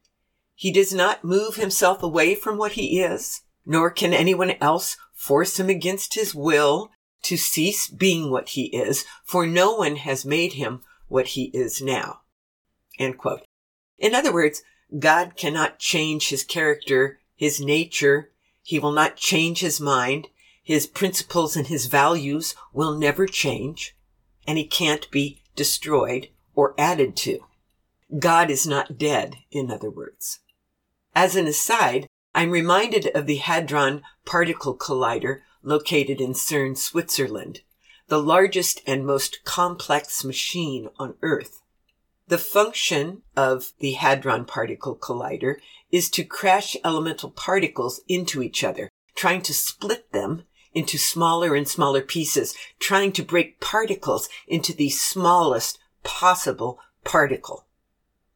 he 0.54 0.72
does 0.72 0.92
not 0.92 1.24
move 1.24 1.56
himself 1.56 2.02
away 2.02 2.34
from 2.34 2.58
what 2.58 2.72
he 2.72 3.00
is, 3.00 3.42
nor 3.64 3.90
can 3.90 4.12
anyone 4.12 4.52
else 4.60 4.96
force 5.14 5.60
him 5.60 5.68
against 5.68 6.14
his 6.14 6.34
will 6.34 6.90
to 7.22 7.36
cease 7.36 7.88
being 7.88 8.30
what 8.30 8.50
he 8.50 8.66
is, 8.66 9.04
for 9.24 9.46
no 9.46 9.74
one 9.74 9.96
has 9.96 10.24
made 10.24 10.54
him 10.54 10.82
what 11.08 11.28
he 11.28 11.44
is 11.46 11.82
now. 11.82 12.20
In 12.98 14.14
other 14.14 14.32
words, 14.32 14.62
God 14.98 15.36
cannot 15.36 15.78
change 15.78 16.28
his 16.28 16.44
character, 16.44 17.20
his 17.36 17.60
nature, 17.60 18.32
He 18.62 18.78
will 18.78 18.92
not 18.92 19.16
change 19.16 19.60
his 19.60 19.80
mind. 19.80 20.28
His 20.62 20.86
principles 20.86 21.56
and 21.56 21.66
his 21.66 21.86
values 21.86 22.54
will 22.72 22.94
never 22.96 23.26
change. 23.26 23.96
And 24.46 24.58
he 24.58 24.66
can't 24.66 25.10
be 25.10 25.42
destroyed 25.56 26.28
or 26.54 26.74
added 26.78 27.16
to. 27.16 27.40
God 28.18 28.50
is 28.50 28.66
not 28.66 28.98
dead, 28.98 29.36
in 29.50 29.70
other 29.70 29.90
words. 29.90 30.40
As 31.14 31.34
an 31.34 31.46
aside, 31.46 32.06
I'm 32.34 32.50
reminded 32.50 33.08
of 33.08 33.26
the 33.26 33.36
Hadron 33.36 34.02
Particle 34.24 34.76
Collider 34.76 35.40
located 35.62 36.20
in 36.20 36.32
CERN, 36.32 36.76
Switzerland, 36.76 37.62
the 38.08 38.22
largest 38.22 38.80
and 38.86 39.04
most 39.04 39.44
complex 39.44 40.24
machine 40.24 40.88
on 40.98 41.14
Earth. 41.22 41.62
The 42.28 42.38
function 42.38 43.22
of 43.36 43.72
the 43.80 43.92
Hadron 43.92 44.44
Particle 44.44 44.94
Collider 44.94 45.56
is 45.90 46.08
to 46.10 46.24
crash 46.24 46.76
elemental 46.84 47.30
particles 47.30 48.00
into 48.08 48.42
each 48.42 48.62
other, 48.62 48.90
trying 49.16 49.42
to 49.42 49.54
split 49.54 50.12
them 50.12 50.44
into 50.72 50.98
smaller 50.98 51.56
and 51.56 51.66
smaller 51.66 52.00
pieces, 52.00 52.54
trying 52.78 53.10
to 53.12 53.24
break 53.24 53.60
particles 53.60 54.28
into 54.46 54.72
the 54.72 54.90
smallest 54.90 55.80
possible 56.04 56.78
particle. 57.02 57.66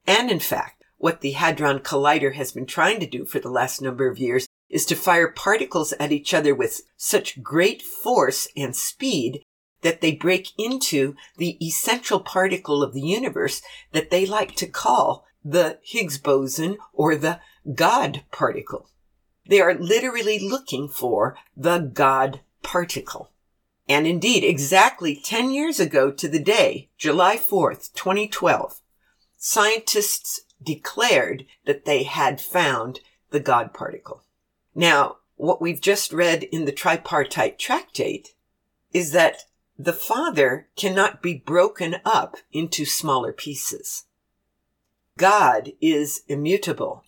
And 0.05 0.31
in 0.31 0.41
fact, 0.41 0.84
what 1.05 1.21
the 1.21 1.33
Hadron 1.33 1.81
Collider 1.81 2.33
has 2.33 2.51
been 2.51 2.65
trying 2.65 2.99
to 2.99 3.07
do 3.07 3.27
for 3.27 3.39
the 3.39 3.51
last 3.51 3.83
number 3.83 4.09
of 4.09 4.17
years 4.17 4.49
is 4.71 4.87
to 4.87 4.97
fire 4.97 5.29
particles 5.29 5.93
at 6.01 6.13
each 6.13 6.33
other 6.33 6.55
with 6.55 6.81
such 6.97 7.43
great 7.43 7.83
force 7.83 8.49
and 8.57 8.75
speed 8.75 9.43
that 9.83 10.01
they 10.01 10.13
break 10.13 10.49
into 10.57 11.15
the 11.37 11.63
essential 11.63 12.21
particle 12.21 12.83
of 12.83 12.95
the 12.95 13.03
universe 13.03 13.61
that 13.93 14.09
they 14.09 14.25
like 14.25 14.57
to 14.57 14.67
call 14.67 15.27
the 15.45 15.79
Higgs 15.83 16.17
boson 16.17 16.79
or 16.95 17.17
the 17.17 17.39
God 17.75 18.25
particle. 18.33 18.89
They 19.47 19.61
are 19.61 19.75
literally 19.75 20.39
looking 20.39 20.89
for 20.89 21.37
the 21.55 21.81
God 21.81 22.41
particle. 22.63 23.31
And 23.87 24.07
indeed, 24.07 24.43
exactly 24.43 25.21
10 25.23 25.51
years 25.51 25.79
ago 25.79 26.11
to 26.13 26.29
the 26.29 26.43
day, 26.43 26.89
July 26.97 27.37
4th, 27.37 27.93
2012, 27.93 28.81
scientists 29.37 30.41
declared 30.65 31.45
that 31.67 31.85
they 31.85 32.05
had 32.05 32.41
found 32.41 33.01
the 33.31 33.41
God 33.41 33.75
particle. 33.75 34.23
Now, 34.75 35.19
what 35.37 35.61
we've 35.61 35.81
just 35.81 36.13
read 36.13 36.45
in 36.45 36.65
the 36.65 36.73
tripartite 36.73 37.59
tractate 37.59 38.35
is 38.93 39.13
that 39.13 39.45
the 39.79 39.93
Father 39.93 40.69
cannot 40.77 41.21
be 41.21 41.35
broken 41.35 41.97
up 42.05 42.37
into 42.53 42.85
smaller 42.85 43.33
pieces. 43.33 44.05
God 45.17 45.73
is 45.81 46.23
immutable. 46.29 47.05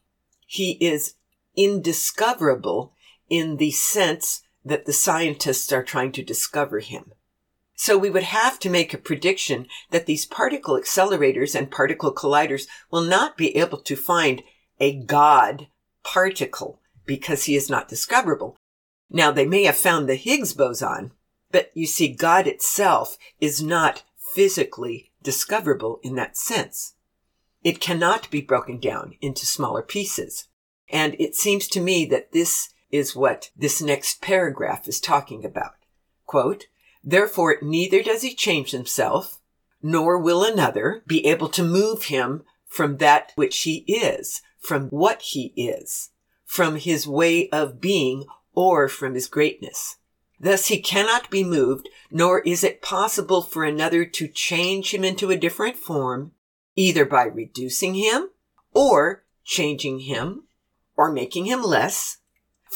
He 0.47 0.73
is 0.73 1.15
indiscoverable 1.57 2.93
in 3.29 3.57
the 3.57 3.71
sense 3.71 4.43
that 4.65 4.85
the 4.85 4.93
scientists 4.93 5.73
are 5.73 5.85
trying 5.85 6.13
to 6.13 6.23
discover 6.23 6.81
him. 6.81 7.13
So 7.76 7.99
we 7.99 8.11
would 8.11 8.23
have 8.23 8.59
to 8.61 8.71
make 8.71 8.95
a 8.95 8.99
prediction 8.99 9.68
that 9.90 10.06
these 10.06 10.25
particle 10.25 10.80
accelerators 10.80 11.54
and 11.54 11.71
particle 11.71 12.12
colliders 12.12 12.66
will 12.90 13.02
not 13.02 13.37
be 13.37 13.54
able 13.56 13.78
to 13.83 13.95
find 13.95 14.42
a 14.80 14.97
God 14.97 15.68
particle 16.02 16.80
because 17.04 17.45
he 17.45 17.54
is 17.54 17.68
not 17.68 17.88
discoverable. 17.88 18.56
Now 19.11 19.30
they 19.30 19.45
may 19.47 19.64
have 19.64 19.76
found 19.76 20.09
the 20.09 20.14
Higgs 20.14 20.54
boson, 20.54 21.12
but 21.53 21.70
you 21.74 21.87
see, 21.87 22.09
God 22.09 22.46
itself 22.46 23.18
is 23.40 23.62
not 23.62 24.03
physically 24.35 25.12
discoverable 25.22 26.01
in 26.03 26.14
that 26.16 26.37
sense. 26.37 26.94
It 27.62 27.81
cannot 27.81 28.31
be 28.31 28.40
broken 28.40 28.81
down 28.81 29.14
into 29.20 29.44
smaller 29.44 29.83
pieces. 29.83 30.48
And 30.88 31.14
it 31.18 31.35
seems 31.35 31.68
to 31.68 31.81
me 31.81 32.07
that 32.07 32.33
this 32.33 32.70
is 32.90 33.16
what 33.16 33.51
this 33.57 33.83
next 33.83 34.22
paragraph 34.22 34.88
is 34.88 35.01
talking 35.01 35.44
about. 35.44 35.74
Quote, 36.27 36.66
Therefore, 37.09 37.59
neither 37.62 38.03
does 38.03 38.23
he 38.23 38.35
change 38.35 38.73
himself, 38.73 39.40
nor 39.81 40.19
will 40.19 40.42
another 40.42 41.05
be 41.07 41.25
able 41.25 41.49
to 41.51 41.62
move 41.62 42.05
him 42.05 42.42
from 42.66 42.97
that 42.97 43.31
which 43.37 43.61
he 43.61 43.85
is, 43.87 44.42
from 44.59 44.88
what 44.88 45.23
he 45.23 45.53
is, 45.57 46.11
from 46.45 46.75
his 46.75 47.07
way 47.07 47.49
of 47.51 47.81
being, 47.81 48.25
or 48.55 48.88
from 48.88 49.14
his 49.14 49.29
greatness. 49.29 49.99
Thus 50.40 50.66
he 50.66 50.81
cannot 50.81 51.31
be 51.31 51.45
moved, 51.45 51.88
nor 52.11 52.40
is 52.40 52.64
it 52.64 52.83
possible 52.83 53.40
for 53.40 53.64
another 53.64 54.05
to 54.05 54.27
change 54.27 54.92
him 54.92 55.05
into 55.05 55.31
a 55.31 55.37
different 55.37 55.77
form, 55.77 56.33
either 56.75 57.05
by 57.05 57.25
reducing 57.25 57.95
him, 57.95 58.31
or 58.75 59.25
changing 59.45 60.01
him, 60.01 60.42
or 60.97 61.12
making 61.12 61.45
him 61.45 61.62
less, 61.62 62.19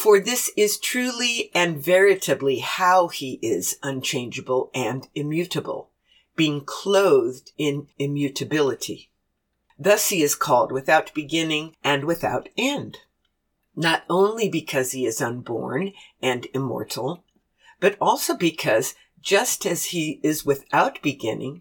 for 0.01 0.19
this 0.19 0.51
is 0.57 0.79
truly 0.79 1.51
and 1.55 1.77
veritably 1.77 2.61
how 2.61 3.09
he 3.09 3.39
is 3.43 3.77
unchangeable 3.83 4.71
and 4.73 5.07
immutable, 5.15 5.91
being 6.37 6.63
clothed 6.65 7.53
in 7.59 7.87
immutability. 7.99 9.11
Thus 9.79 10.09
he 10.09 10.23
is 10.23 10.35
called 10.35 10.73
without 10.73 11.13
beginning 11.13 11.77
and 11.85 12.05
without 12.05 12.49
end. 12.57 12.97
Not 13.77 14.05
only 14.09 14.49
because 14.49 14.93
he 14.93 15.05
is 15.05 15.21
unborn 15.21 15.93
and 16.23 16.47
immortal, 16.55 17.23
but 17.79 17.99
also 18.01 18.35
because 18.35 18.95
just 19.21 19.67
as 19.67 19.87
he 19.87 20.19
is 20.23 20.47
without 20.47 21.03
beginning, 21.03 21.61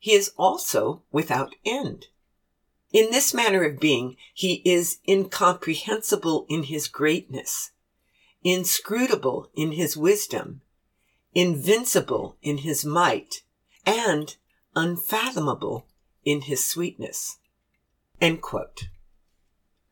he 0.00 0.10
is 0.10 0.32
also 0.36 1.04
without 1.12 1.54
end. 1.64 2.06
In 2.92 3.12
this 3.12 3.32
manner 3.32 3.62
of 3.62 3.78
being, 3.78 4.16
he 4.34 4.60
is 4.64 4.98
incomprehensible 5.06 6.46
in 6.48 6.64
his 6.64 6.88
greatness 6.88 7.70
inscrutable 8.46 9.50
in 9.56 9.72
his 9.72 9.96
wisdom, 9.96 10.60
invincible 11.34 12.36
in 12.42 12.58
his 12.58 12.84
might, 12.84 13.42
and 13.84 14.36
unfathomable 14.76 15.84
in 16.24 16.42
his 16.42 16.64
sweetness. 16.64 17.38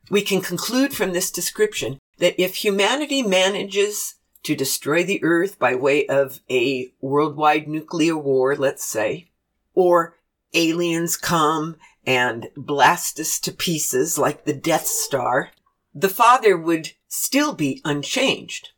We 0.09 0.21
can 0.21 0.39
conclude 0.39 0.93
from 0.93 1.11
this 1.11 1.31
description 1.31 1.99
that 2.19 2.41
if 2.41 2.55
humanity 2.55 3.21
manages 3.21 4.15
to 4.43 4.55
destroy 4.55 5.03
the 5.03 5.21
earth 5.21 5.59
by 5.59 5.75
way 5.75 6.07
of 6.07 6.39
a 6.49 6.93
worldwide 7.01 7.67
nuclear 7.67 8.15
war, 8.15 8.55
let's 8.55 8.85
say, 8.85 9.31
or 9.73 10.15
aliens 10.53 11.17
come 11.17 11.75
and 12.07 12.47
blast 12.55 13.19
us 13.19 13.37
to 13.41 13.51
pieces 13.51 14.17
like 14.17 14.45
the 14.45 14.53
Death 14.53 14.87
Star, 14.87 15.51
the 15.93 16.07
Father 16.07 16.57
would 16.57 16.93
still 17.15 17.53
be 17.53 17.81
unchanged. 17.85 18.69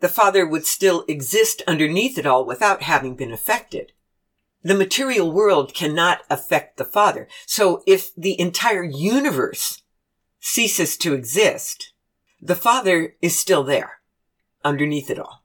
The 0.00 0.08
Father 0.08 0.46
would 0.46 0.66
still 0.66 1.04
exist 1.08 1.62
underneath 1.66 2.18
it 2.18 2.26
all 2.26 2.44
without 2.44 2.82
having 2.82 3.14
been 3.14 3.32
affected. 3.32 3.92
The 4.62 4.74
material 4.74 5.32
world 5.32 5.74
cannot 5.74 6.20
affect 6.28 6.76
the 6.76 6.84
Father. 6.84 7.28
So 7.46 7.82
if 7.86 8.14
the 8.14 8.38
entire 8.38 8.84
universe 8.84 9.82
ceases 10.38 10.96
to 10.98 11.14
exist, 11.14 11.92
the 12.40 12.54
Father 12.54 13.14
is 13.22 13.38
still 13.38 13.62
there 13.62 14.00
underneath 14.64 15.10
it 15.10 15.18
all. 15.18 15.44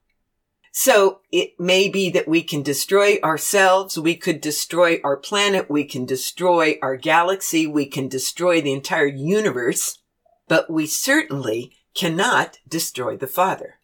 So 0.71 1.21
it 1.31 1.57
may 1.57 1.87
be 1.87 2.09
that 2.09 2.27
we 2.27 2.43
can 2.43 2.61
destroy 2.61 3.17
ourselves. 3.23 3.97
We 3.97 4.15
could 4.15 4.41
destroy 4.41 4.99
our 5.05 5.15
planet. 5.15 5.69
We 5.69 5.85
can 5.85 6.05
destroy 6.05 6.77
our 6.81 6.97
galaxy. 6.97 7.65
We 7.65 7.85
can 7.85 8.09
destroy 8.09 8.59
the 8.59 8.73
entire 8.73 9.05
universe, 9.05 9.99
but 10.49 10.69
we 10.69 10.85
certainly 10.85 11.77
cannot 11.95 12.59
destroy 12.67 13.17
the 13.17 13.27
Father. 13.27 13.79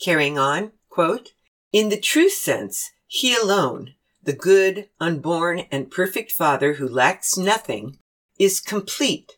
Carrying 0.00 0.38
on, 0.38 0.72
quote, 0.88 1.32
in 1.72 1.88
the 1.88 2.00
true 2.00 2.30
sense, 2.30 2.92
he 3.06 3.34
alone, 3.34 3.94
the 4.22 4.32
good, 4.32 4.88
unborn, 5.00 5.66
and 5.70 5.90
perfect 5.90 6.32
Father 6.32 6.74
who 6.74 6.88
lacks 6.88 7.36
nothing, 7.36 7.98
is 8.38 8.60
complete, 8.60 9.32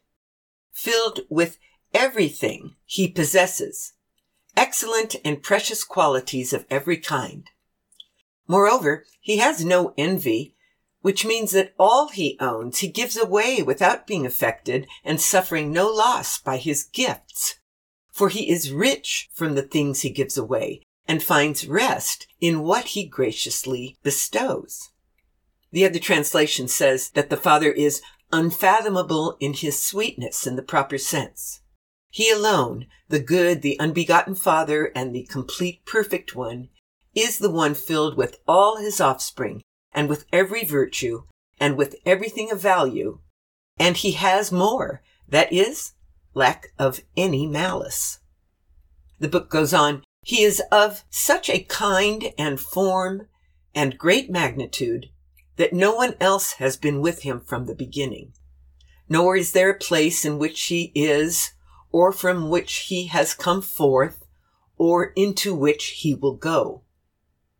filled 0.72 1.20
with 1.28 1.58
everything 1.92 2.76
he 2.84 3.08
possesses, 3.08 3.94
excellent 4.56 5.16
and 5.24 5.42
precious 5.42 5.82
qualities 5.82 6.52
of 6.52 6.66
every 6.70 6.98
kind. 6.98 7.48
Moreover, 8.46 9.04
he 9.20 9.38
has 9.38 9.64
no 9.64 9.92
envy, 9.98 10.55
which 11.06 11.24
means 11.24 11.52
that 11.52 11.72
all 11.78 12.08
he 12.08 12.36
owns 12.40 12.80
he 12.80 12.88
gives 12.88 13.16
away 13.16 13.62
without 13.62 14.08
being 14.08 14.26
affected 14.26 14.88
and 15.04 15.20
suffering 15.20 15.70
no 15.70 15.88
loss 15.88 16.36
by 16.36 16.56
his 16.56 16.82
gifts. 16.82 17.60
For 18.12 18.28
he 18.28 18.50
is 18.50 18.72
rich 18.72 19.28
from 19.32 19.54
the 19.54 19.62
things 19.62 20.00
he 20.00 20.10
gives 20.10 20.36
away 20.36 20.82
and 21.06 21.22
finds 21.22 21.68
rest 21.68 22.26
in 22.40 22.64
what 22.64 22.86
he 22.86 23.06
graciously 23.06 23.96
bestows. 24.02 24.90
The 25.70 25.84
other 25.84 26.00
translation 26.00 26.66
says 26.66 27.10
that 27.10 27.30
the 27.30 27.36
Father 27.36 27.70
is 27.70 28.02
unfathomable 28.32 29.36
in 29.38 29.52
his 29.52 29.80
sweetness 29.80 30.44
in 30.44 30.56
the 30.56 30.60
proper 30.60 30.98
sense. 30.98 31.60
He 32.10 32.32
alone, 32.32 32.86
the 33.08 33.20
good, 33.20 33.62
the 33.62 33.78
unbegotten 33.78 34.34
Father, 34.34 34.90
and 34.92 35.14
the 35.14 35.28
complete 35.30 35.86
perfect 35.86 36.34
one, 36.34 36.70
is 37.14 37.38
the 37.38 37.48
one 37.48 37.74
filled 37.74 38.16
with 38.16 38.40
all 38.48 38.78
his 38.78 39.00
offspring 39.00 39.62
and 39.96 40.08
with 40.08 40.26
every 40.32 40.64
virtue 40.64 41.22
and 41.58 41.76
with 41.76 41.96
everything 42.04 42.52
of 42.52 42.60
value. 42.60 43.18
And 43.78 43.96
he 43.96 44.12
has 44.12 44.52
more, 44.52 45.02
that 45.26 45.52
is, 45.52 45.94
lack 46.34 46.68
of 46.78 47.00
any 47.16 47.46
malice. 47.46 48.20
The 49.18 49.28
book 49.28 49.48
goes 49.48 49.72
on, 49.72 50.04
he 50.22 50.42
is 50.42 50.62
of 50.70 51.02
such 51.08 51.48
a 51.48 51.60
kind 51.64 52.32
and 52.38 52.60
form 52.60 53.26
and 53.74 53.98
great 53.98 54.30
magnitude 54.30 55.06
that 55.56 55.72
no 55.72 55.94
one 55.94 56.14
else 56.20 56.54
has 56.54 56.76
been 56.76 57.00
with 57.00 57.22
him 57.22 57.40
from 57.40 57.64
the 57.64 57.74
beginning. 57.74 58.32
Nor 59.08 59.36
is 59.36 59.52
there 59.52 59.70
a 59.70 59.78
place 59.78 60.24
in 60.24 60.38
which 60.38 60.62
he 60.64 60.92
is 60.94 61.52
or 61.90 62.12
from 62.12 62.50
which 62.50 62.88
he 62.88 63.06
has 63.06 63.32
come 63.32 63.62
forth 63.62 64.26
or 64.76 65.12
into 65.16 65.54
which 65.54 65.86
he 66.00 66.14
will 66.14 66.34
go. 66.34 66.82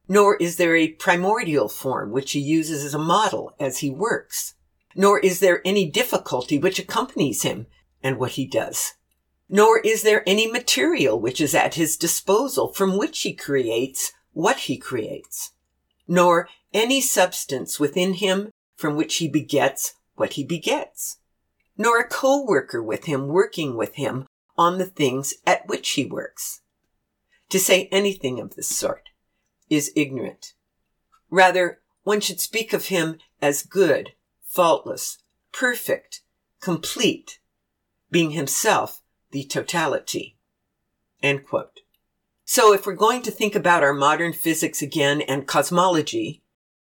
Nor 0.09 0.37
is 0.37 0.57
there 0.57 0.77
a 0.77 0.93
primordial 0.93 1.69
form 1.69 2.13
which 2.13 2.33
he 2.33 2.41
uses 2.41 2.85
as 2.85 2.95
a 2.95 2.99
model 2.99 3.55
as 3.59 3.79
he 3.79 3.91
works. 3.91 4.55
Nor 4.95 5.19
is 5.19 5.41
there 5.41 5.61
any 5.65 5.91
difficulty 5.91 6.59
which 6.59 6.79
accompanies 6.79 7.43
him 7.43 7.67
and 8.03 8.19
what 8.19 8.33
he 8.33 8.47
does. 8.47 8.95
Nor 9.49 9.81
is 9.81 10.03
there 10.03 10.23
any 10.27 10.47
material 10.47 11.21
which 11.21 11.41
is 11.41 11.55
at 11.55 11.75
his 11.75 11.97
disposal 11.97 12.73
from 12.73 12.97
which 12.97 13.23
he 13.23 13.35
creates 13.35 14.13
what 14.33 14.61
he 14.61 14.77
creates. 14.77 15.53
Nor 16.07 16.49
any 16.73 17.01
substance 17.01 17.81
within 17.81 18.15
him 18.15 18.51
from 18.77 18.97
which 18.97 19.17
he 19.17 19.29
begets 19.29 19.95
what 20.15 20.35
he 20.35 20.45
begets. 20.45 21.19
Nor 21.77 22.01
a 22.01 22.09
co-worker 22.09 22.83
with 22.83 23.05
him 23.05 23.27
working 23.27 23.77
with 23.77 23.97
him 23.97 24.27
on 24.57 24.79
the 24.79 24.87
things 24.87 25.35
at 25.47 25.67
which 25.67 25.91
he 25.91 26.07
works. 26.07 26.63
To 27.51 27.59
say 27.59 27.89
anything 27.93 28.41
of 28.41 28.55
this 28.55 28.69
sort 28.69 29.11
is 29.69 29.93
ignorant. 29.97 30.55
Rather, 31.31 31.81
one 32.03 32.21
should 32.21 32.41
speak 32.41 32.73
of 32.73 32.87
him 32.87 33.19
as 33.43 33.63
good, 33.63 34.13
faultless, 34.47 35.19
perfect, 35.53 36.21
complete, 36.61 37.41
being 38.11 38.31
himself 38.31 39.03
the 39.33 39.45
totality. 39.45 40.37
So 42.45 42.73
if 42.73 42.87
we're 42.87 42.95
going 42.95 43.23
to 43.23 43.31
think 43.31 43.57
about 43.57 43.83
our 43.83 43.93
modern 43.93 44.33
physics 44.33 44.81
again 44.81 45.21
and 45.23 45.49
cosmology, 45.49 46.43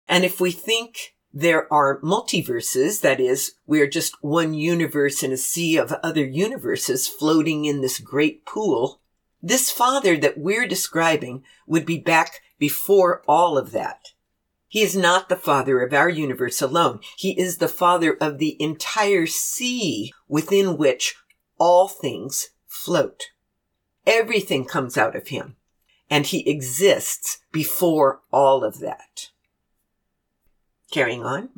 and 0.09 0.25
if 0.25 0.41
we 0.41 0.51
think 0.51 1.15
there 1.33 1.73
are 1.73 2.01
multiverses, 2.01 3.01
that 3.01 3.21
is, 3.21 3.55
we 3.67 3.81
are 3.81 3.87
just 3.87 4.23
one 4.23 4.55
universe 4.55 5.23
in 5.23 5.33
a 5.33 5.37
sea 5.37 5.77
of 5.77 5.93
other 6.03 6.25
universes 6.25 7.07
floating 7.07 7.65
in 7.65 7.81
this 7.81 8.01
great 8.01 8.45
pool, 8.45 9.01
this 9.41 9.71
father 9.71 10.17
that 10.17 10.39
we're 10.39 10.67
describing 10.67 11.45
would 11.67 11.87
be 11.87 11.99
back 11.99 12.41
before 12.63 13.25
all 13.27 13.59
of 13.59 13.73
that. 13.73 14.11
He 14.69 14.83
is 14.83 14.95
not 14.95 15.29
the 15.29 15.35
father 15.35 15.81
of 15.81 15.93
our 15.93 16.09
universe 16.09 16.63
alone. 16.63 17.01
He 17.17 17.37
is 17.37 17.57
the 17.57 17.67
father 17.67 18.17
of 18.21 18.39
the 18.39 18.57
entire 18.63 19.27
sea 19.27 20.13
within 20.29 20.77
which 20.77 21.17
all 21.59 21.89
things 21.89 22.51
float. 22.69 23.31
Everything 24.07 24.65
comes 24.65 24.97
out 24.97 25.17
of 25.17 25.27
him 25.27 25.57
and 26.09 26.25
he 26.25 26.49
exists 26.49 27.39
before 27.51 28.21
all 28.33 28.63
of 28.63 28.79
that. 28.79 29.31
Carrying 30.93 31.25
on. 31.25 31.49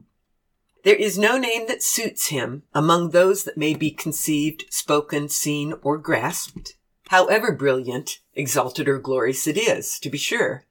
There 0.84 0.96
is 0.96 1.18
no 1.18 1.36
name 1.36 1.68
that 1.68 1.82
suits 1.82 2.28
him 2.28 2.62
among 2.72 3.10
those 3.10 3.44
that 3.44 3.58
may 3.58 3.74
be 3.74 3.90
conceived, 3.90 4.64
spoken, 4.70 5.28
seen, 5.28 5.74
or 5.82 5.98
grasped 5.98 6.76
however 7.08 7.52
brilliant, 7.52 8.20
exalted, 8.34 8.88
or 8.88 8.98
glorious 8.98 9.46
it 9.46 9.56
is, 9.56 9.98
to 10.00 10.10
be 10.10 10.18
sure. 10.18 10.64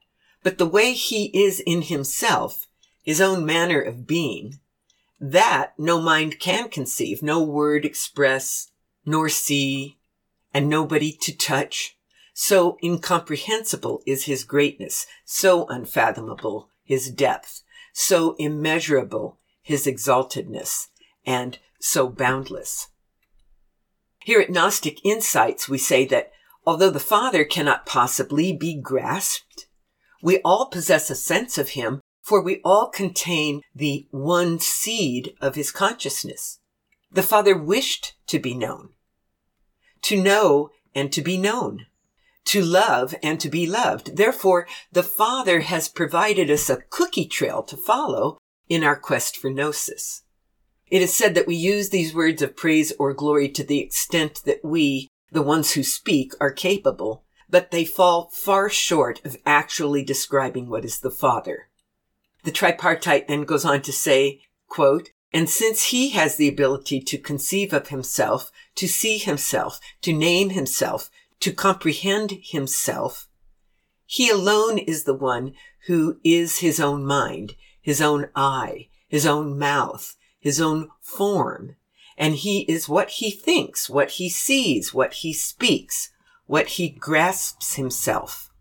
But 0.43 0.57
the 0.57 0.65
way 0.65 0.93
he 0.93 1.25
is 1.33 1.61
in 1.61 1.83
himself, 1.83 2.67
his 3.01 3.21
own 3.21 3.45
manner 3.45 3.81
of 3.81 4.05
being, 4.05 4.59
that 5.19 5.73
no 5.77 6.01
mind 6.01 6.39
can 6.39 6.69
conceive, 6.69 7.23
no 7.23 7.41
word 7.41 7.85
express, 7.85 8.71
nor 9.05 9.29
see, 9.29 9.97
and 10.53 10.69
nobody 10.69 11.13
to 11.21 11.35
touch. 11.35 11.97
So 12.33 12.77
incomprehensible 12.83 14.01
is 14.05 14.25
his 14.25 14.43
greatness, 14.43 15.05
so 15.23 15.65
unfathomable 15.67 16.69
his 16.83 17.09
depth, 17.09 17.63
so 17.93 18.35
immeasurable 18.37 19.39
his 19.61 19.87
exaltedness, 19.87 20.87
and 21.25 21.57
so 21.79 22.09
boundless. 22.09 22.87
Here 24.25 24.41
at 24.41 24.49
Gnostic 24.49 25.03
Insights, 25.05 25.69
we 25.69 25.77
say 25.77 26.05
that 26.07 26.31
although 26.65 26.89
the 26.89 26.99
Father 26.99 27.45
cannot 27.45 27.85
possibly 27.85 28.51
be 28.51 28.75
grasped, 28.75 29.52
we 30.23 30.39
all 30.39 30.67
possess 30.67 31.09
a 31.09 31.15
sense 31.15 31.57
of 31.57 31.69
Him, 31.69 31.99
for 32.21 32.41
we 32.41 32.61
all 32.63 32.87
contain 32.87 33.61
the 33.75 34.07
one 34.09 34.57
seed 34.57 35.35
of 35.41 35.55
His 35.55 35.69
consciousness. 35.69 36.59
The 37.11 37.21
Father 37.21 37.55
wished 37.57 38.15
to 38.27 38.39
be 38.39 38.55
known, 38.55 38.89
to 40.03 40.19
know 40.19 40.71
and 40.95 41.11
to 41.11 41.21
be 41.21 41.37
known, 41.37 41.87
to 42.45 42.63
love 42.63 43.13
and 43.21 43.37
to 43.41 43.49
be 43.49 43.67
loved. 43.67 44.15
Therefore, 44.15 44.65
the 44.93 45.03
Father 45.03 45.59
has 45.59 45.89
provided 45.89 46.49
us 46.49 46.69
a 46.69 46.81
cookie 46.89 47.27
trail 47.27 47.61
to 47.63 47.75
follow 47.75 48.37
in 48.69 48.81
our 48.81 48.95
quest 48.95 49.35
for 49.35 49.49
gnosis. 49.49 50.23
It 50.87 51.01
is 51.01 51.13
said 51.13 51.35
that 51.35 51.47
we 51.47 51.55
use 51.55 51.89
these 51.89 52.15
words 52.15 52.41
of 52.41 52.55
praise 52.55 52.93
or 52.97 53.13
glory 53.13 53.49
to 53.49 53.63
the 53.63 53.79
extent 53.79 54.41
that 54.45 54.63
we, 54.63 55.09
the 55.31 55.41
ones 55.41 55.73
who 55.73 55.83
speak, 55.83 56.31
are 56.39 56.51
capable, 56.51 57.22
but 57.53 57.69
they 57.69 57.85
fall 57.85 58.31
far 58.33 58.67
short 58.67 59.23
of 59.23 59.37
actually 59.45 60.03
describing 60.03 60.67
what 60.67 60.83
is 60.83 61.01
the 61.01 61.11
Father. 61.11 61.69
The 62.45 62.51
tripartite 62.51 63.27
then 63.27 63.43
goes 63.43 63.63
on 63.63 63.83
to 63.83 63.93
say, 63.93 64.41
quote, 64.67 65.11
and 65.31 65.47
since 65.47 65.91
he 65.91 66.09
has 66.09 66.35
the 66.35 66.47
ability 66.47 66.99
to 67.01 67.17
conceive 67.19 67.71
of 67.71 67.89
himself, 67.89 68.51
to 68.73 68.87
see 68.87 69.19
himself, 69.19 69.79
to 70.01 70.13
name 70.13 70.49
himself, 70.49 71.11
to 71.41 71.53
comprehend 71.53 72.39
himself, 72.41 73.27
he 74.07 74.31
alone 74.31 74.79
is 74.79 75.03
the 75.03 75.13
one 75.13 75.53
who 75.85 76.17
is 76.23 76.57
his 76.57 76.79
own 76.79 77.05
mind, 77.05 77.53
his 77.79 78.01
own 78.01 78.29
eye, 78.35 78.87
his 79.07 79.27
own 79.27 79.59
mouth, 79.59 80.15
his 80.39 80.59
own 80.59 80.89
form. 81.01 81.75
And 82.17 82.33
he 82.33 82.61
is 82.61 82.89
what 82.89 83.11
he 83.11 83.29
thinks, 83.29 83.91
what 83.91 84.11
he 84.11 84.27
sees, 84.27 84.91
what 84.91 85.13
he 85.13 85.33
speaks, 85.33 86.09
what 86.45 86.67
he 86.67 86.89
grasps 86.89 87.75
himself. 87.75 88.51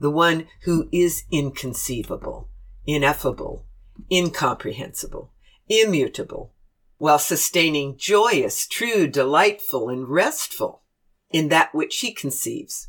The 0.00 0.10
one 0.10 0.48
who 0.62 0.88
is 0.92 1.24
inconceivable, 1.30 2.48
ineffable, 2.86 3.66
incomprehensible, 4.10 5.32
immutable, 5.68 6.52
while 6.98 7.18
sustaining 7.18 7.96
joyous, 7.96 8.66
true, 8.66 9.06
delightful, 9.06 9.88
and 9.88 10.08
restful 10.08 10.82
in 11.30 11.48
that 11.48 11.74
which 11.74 11.98
he 12.00 12.12
conceives, 12.12 12.88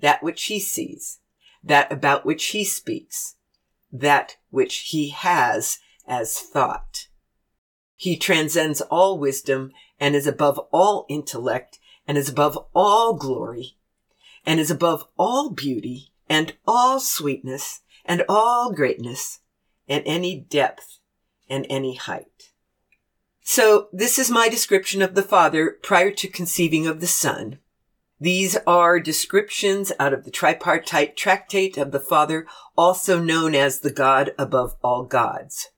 that 0.00 0.22
which 0.22 0.44
he 0.44 0.58
sees, 0.58 1.20
that 1.62 1.90
about 1.92 2.26
which 2.26 2.46
he 2.46 2.64
speaks, 2.64 3.36
that 3.90 4.36
which 4.50 4.88
he 4.90 5.10
has 5.10 5.78
as 6.06 6.38
thought. 6.38 7.08
He 7.96 8.16
transcends 8.16 8.80
all 8.80 9.18
wisdom 9.18 9.72
and 10.00 10.16
is 10.16 10.26
above 10.26 10.58
all 10.72 11.06
intellect 11.08 11.78
and 12.06 12.18
is 12.18 12.28
above 12.28 12.58
all 12.74 13.14
glory 13.14 13.76
and 14.44 14.58
is 14.58 14.70
above 14.70 15.06
all 15.18 15.50
beauty 15.50 16.12
and 16.28 16.54
all 16.66 17.00
sweetness 17.00 17.80
and 18.04 18.24
all 18.28 18.72
greatness 18.72 19.40
and 19.88 20.02
any 20.06 20.40
depth 20.40 20.98
and 21.48 21.66
any 21.68 21.94
height. 21.94 22.52
So 23.42 23.88
this 23.92 24.18
is 24.18 24.30
my 24.30 24.48
description 24.48 25.02
of 25.02 25.14
the 25.14 25.22
Father 25.22 25.78
prior 25.82 26.12
to 26.12 26.28
conceiving 26.28 26.86
of 26.86 27.00
the 27.00 27.06
Son. 27.06 27.58
These 28.20 28.56
are 28.68 29.00
descriptions 29.00 29.90
out 29.98 30.14
of 30.14 30.24
the 30.24 30.30
tripartite 30.30 31.16
tractate 31.16 31.76
of 31.76 31.90
the 31.90 32.00
Father, 32.00 32.46
also 32.76 33.18
known 33.18 33.56
as 33.56 33.80
the 33.80 33.90
God 33.90 34.32
above 34.38 34.76
all 34.82 35.02
gods. 35.02 35.70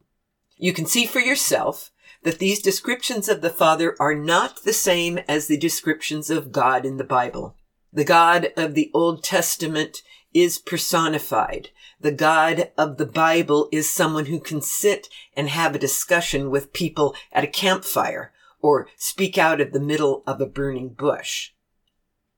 You 0.58 0.74
can 0.74 0.84
see 0.84 1.06
for 1.06 1.20
yourself 1.20 1.90
that 2.24 2.38
these 2.38 2.60
descriptions 2.60 3.28
of 3.28 3.40
the 3.40 3.50
Father 3.50 3.94
are 4.00 4.14
not 4.14 4.64
the 4.64 4.72
same 4.72 5.18
as 5.28 5.46
the 5.46 5.58
descriptions 5.58 6.30
of 6.30 6.50
God 6.50 6.84
in 6.84 6.96
the 6.96 7.04
Bible. 7.04 7.54
The 7.92 8.04
God 8.04 8.48
of 8.56 8.74
the 8.74 8.90
Old 8.92 9.22
Testament 9.22 10.02
is 10.32 10.58
personified. 10.58 11.68
The 12.00 12.12
God 12.12 12.72
of 12.76 12.96
the 12.96 13.06
Bible 13.06 13.68
is 13.70 13.88
someone 13.88 14.26
who 14.26 14.40
can 14.40 14.60
sit 14.60 15.08
and 15.36 15.48
have 15.48 15.74
a 15.74 15.78
discussion 15.78 16.50
with 16.50 16.72
people 16.72 17.14
at 17.30 17.44
a 17.44 17.46
campfire 17.46 18.32
or 18.60 18.88
speak 18.96 19.38
out 19.38 19.60
of 19.60 19.72
the 19.72 19.80
middle 19.80 20.24
of 20.26 20.40
a 20.40 20.46
burning 20.46 20.88
bush. 20.88 21.52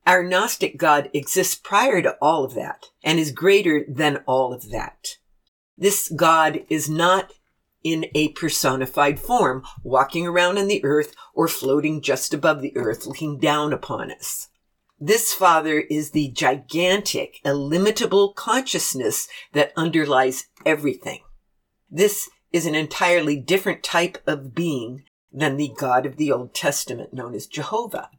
Our 0.07 0.23
Gnostic 0.23 0.77
God 0.77 1.11
exists 1.15 1.55
prior 1.55 2.03
to 2.03 2.17
all 2.21 2.45
of 2.45 2.55
that 2.55 2.87
and 3.03 3.19
is 3.19 3.33
greater 3.33 3.85
than 3.89 4.19
all 4.27 4.53
of 4.53 4.71
that. 4.71 5.17
This 5.79 6.09
God 6.09 6.65
is 6.69 6.89
not 6.89 7.33
in 7.87 8.05
a 8.17 8.31
personified 8.31 9.21
form, 9.21 9.63
walking 9.85 10.27
around 10.27 10.59
on 10.59 10.67
the 10.67 10.85
earth 10.85 11.15
or 11.35 11.47
floating 11.47 12.03
just 12.03 12.35
above 12.35 12.61
the 12.61 12.77
earth, 12.77 13.07
looking 13.07 13.39
down 13.39 13.73
upon 13.73 14.11
us. 14.11 14.49
This 14.99 15.33
Father 15.33 15.79
is 15.79 16.11
the 16.11 16.33
gigantic, 16.33 17.39
illimitable 17.45 18.33
consciousness 18.33 19.29
that 19.53 19.73
underlies 19.77 20.49
everything. 20.65 21.21
This 21.89 22.29
is 22.51 22.67
an 22.67 22.75
entirely 22.75 23.37
different 23.37 23.85
type 23.85 24.21
of 24.27 24.53
being 24.53 25.05
than 25.33 25.57
the 25.57 25.73
God 25.79 26.07
of 26.07 26.17
the 26.17 26.33
Old 26.33 26.55
Testament 26.55 27.15
known 27.15 27.37
as 27.37 27.47
Jehovah. 27.47 28.11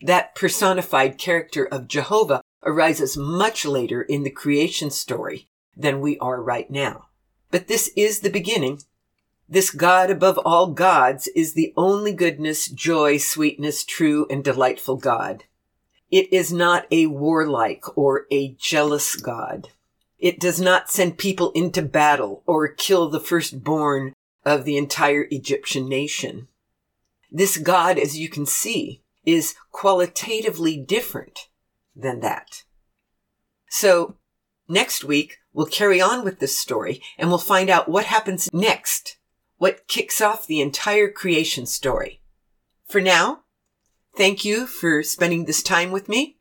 That 0.00 0.34
personified 0.34 1.18
character 1.18 1.64
of 1.64 1.86
Jehovah 1.86 2.42
arises 2.64 3.16
much 3.16 3.64
later 3.64 4.02
in 4.02 4.24
the 4.24 4.30
creation 4.30 4.90
story 4.90 5.48
than 5.76 6.00
we 6.00 6.18
are 6.18 6.42
right 6.42 6.68
now. 6.68 7.10
But 7.52 7.68
this 7.68 7.92
is 7.94 8.18
the 8.18 8.30
beginning. 8.30 8.80
This 9.48 9.70
God 9.70 10.10
above 10.10 10.38
all 10.38 10.68
gods 10.68 11.28
is 11.28 11.52
the 11.52 11.72
only 11.76 12.12
goodness, 12.12 12.68
joy, 12.68 13.18
sweetness, 13.18 13.84
true 13.84 14.26
and 14.30 14.42
delightful 14.42 14.96
God. 14.96 15.44
It 16.10 16.32
is 16.32 16.52
not 16.52 16.86
a 16.90 17.06
warlike 17.06 17.84
or 17.96 18.26
a 18.30 18.54
jealous 18.58 19.16
God. 19.16 19.68
It 20.18 20.40
does 20.40 20.60
not 20.60 20.90
send 20.90 21.18
people 21.18 21.50
into 21.52 21.82
battle 21.82 22.42
or 22.46 22.68
kill 22.68 23.10
the 23.10 23.20
firstborn 23.20 24.14
of 24.44 24.64
the 24.64 24.76
entire 24.76 25.26
Egyptian 25.30 25.88
nation. 25.88 26.48
This 27.30 27.58
God, 27.58 27.98
as 27.98 28.16
you 28.18 28.28
can 28.28 28.46
see, 28.46 29.02
is 29.26 29.54
qualitatively 29.72 30.78
different 30.78 31.48
than 31.96 32.20
that. 32.20 32.62
So 33.68 34.16
next 34.68 35.04
week, 35.04 35.38
we'll 35.52 35.66
carry 35.66 36.00
on 36.00 36.24
with 36.24 36.38
this 36.38 36.56
story 36.56 37.02
and 37.18 37.28
we'll 37.28 37.38
find 37.38 37.68
out 37.68 37.88
what 37.88 38.06
happens 38.06 38.48
next, 38.52 39.16
what 39.58 39.86
kicks 39.88 40.20
off 40.20 40.46
the 40.46 40.60
entire 40.60 41.08
creation 41.08 41.66
story. 41.66 42.20
For 42.86 43.00
now, 43.00 43.40
thank 44.16 44.44
you 44.44 44.66
for 44.66 45.02
spending 45.02 45.44
this 45.44 45.62
time 45.62 45.90
with 45.90 46.08
me 46.08 46.38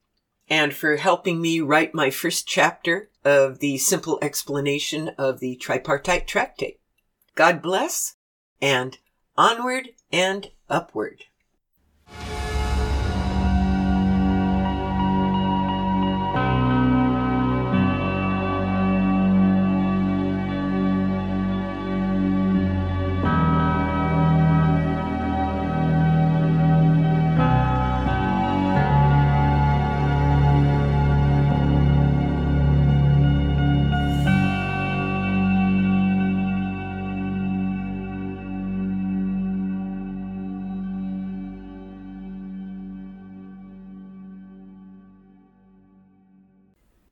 and 0.49 0.73
for 0.73 0.97
helping 0.97 1.41
me 1.41 1.61
write 1.61 1.93
my 1.93 2.09
first 2.09 2.47
chapter 2.47 3.09
of 3.23 3.59
the 3.59 3.77
simple 3.77 4.19
explanation 4.21 5.09
of 5.17 5.39
the 5.39 5.55
tripartite 5.55 6.27
tractate. 6.27 6.79
God 7.35 7.61
bless 7.61 8.15
and 8.61 8.97
onward 9.37 9.89
and 10.11 10.51
upward. 10.69 11.25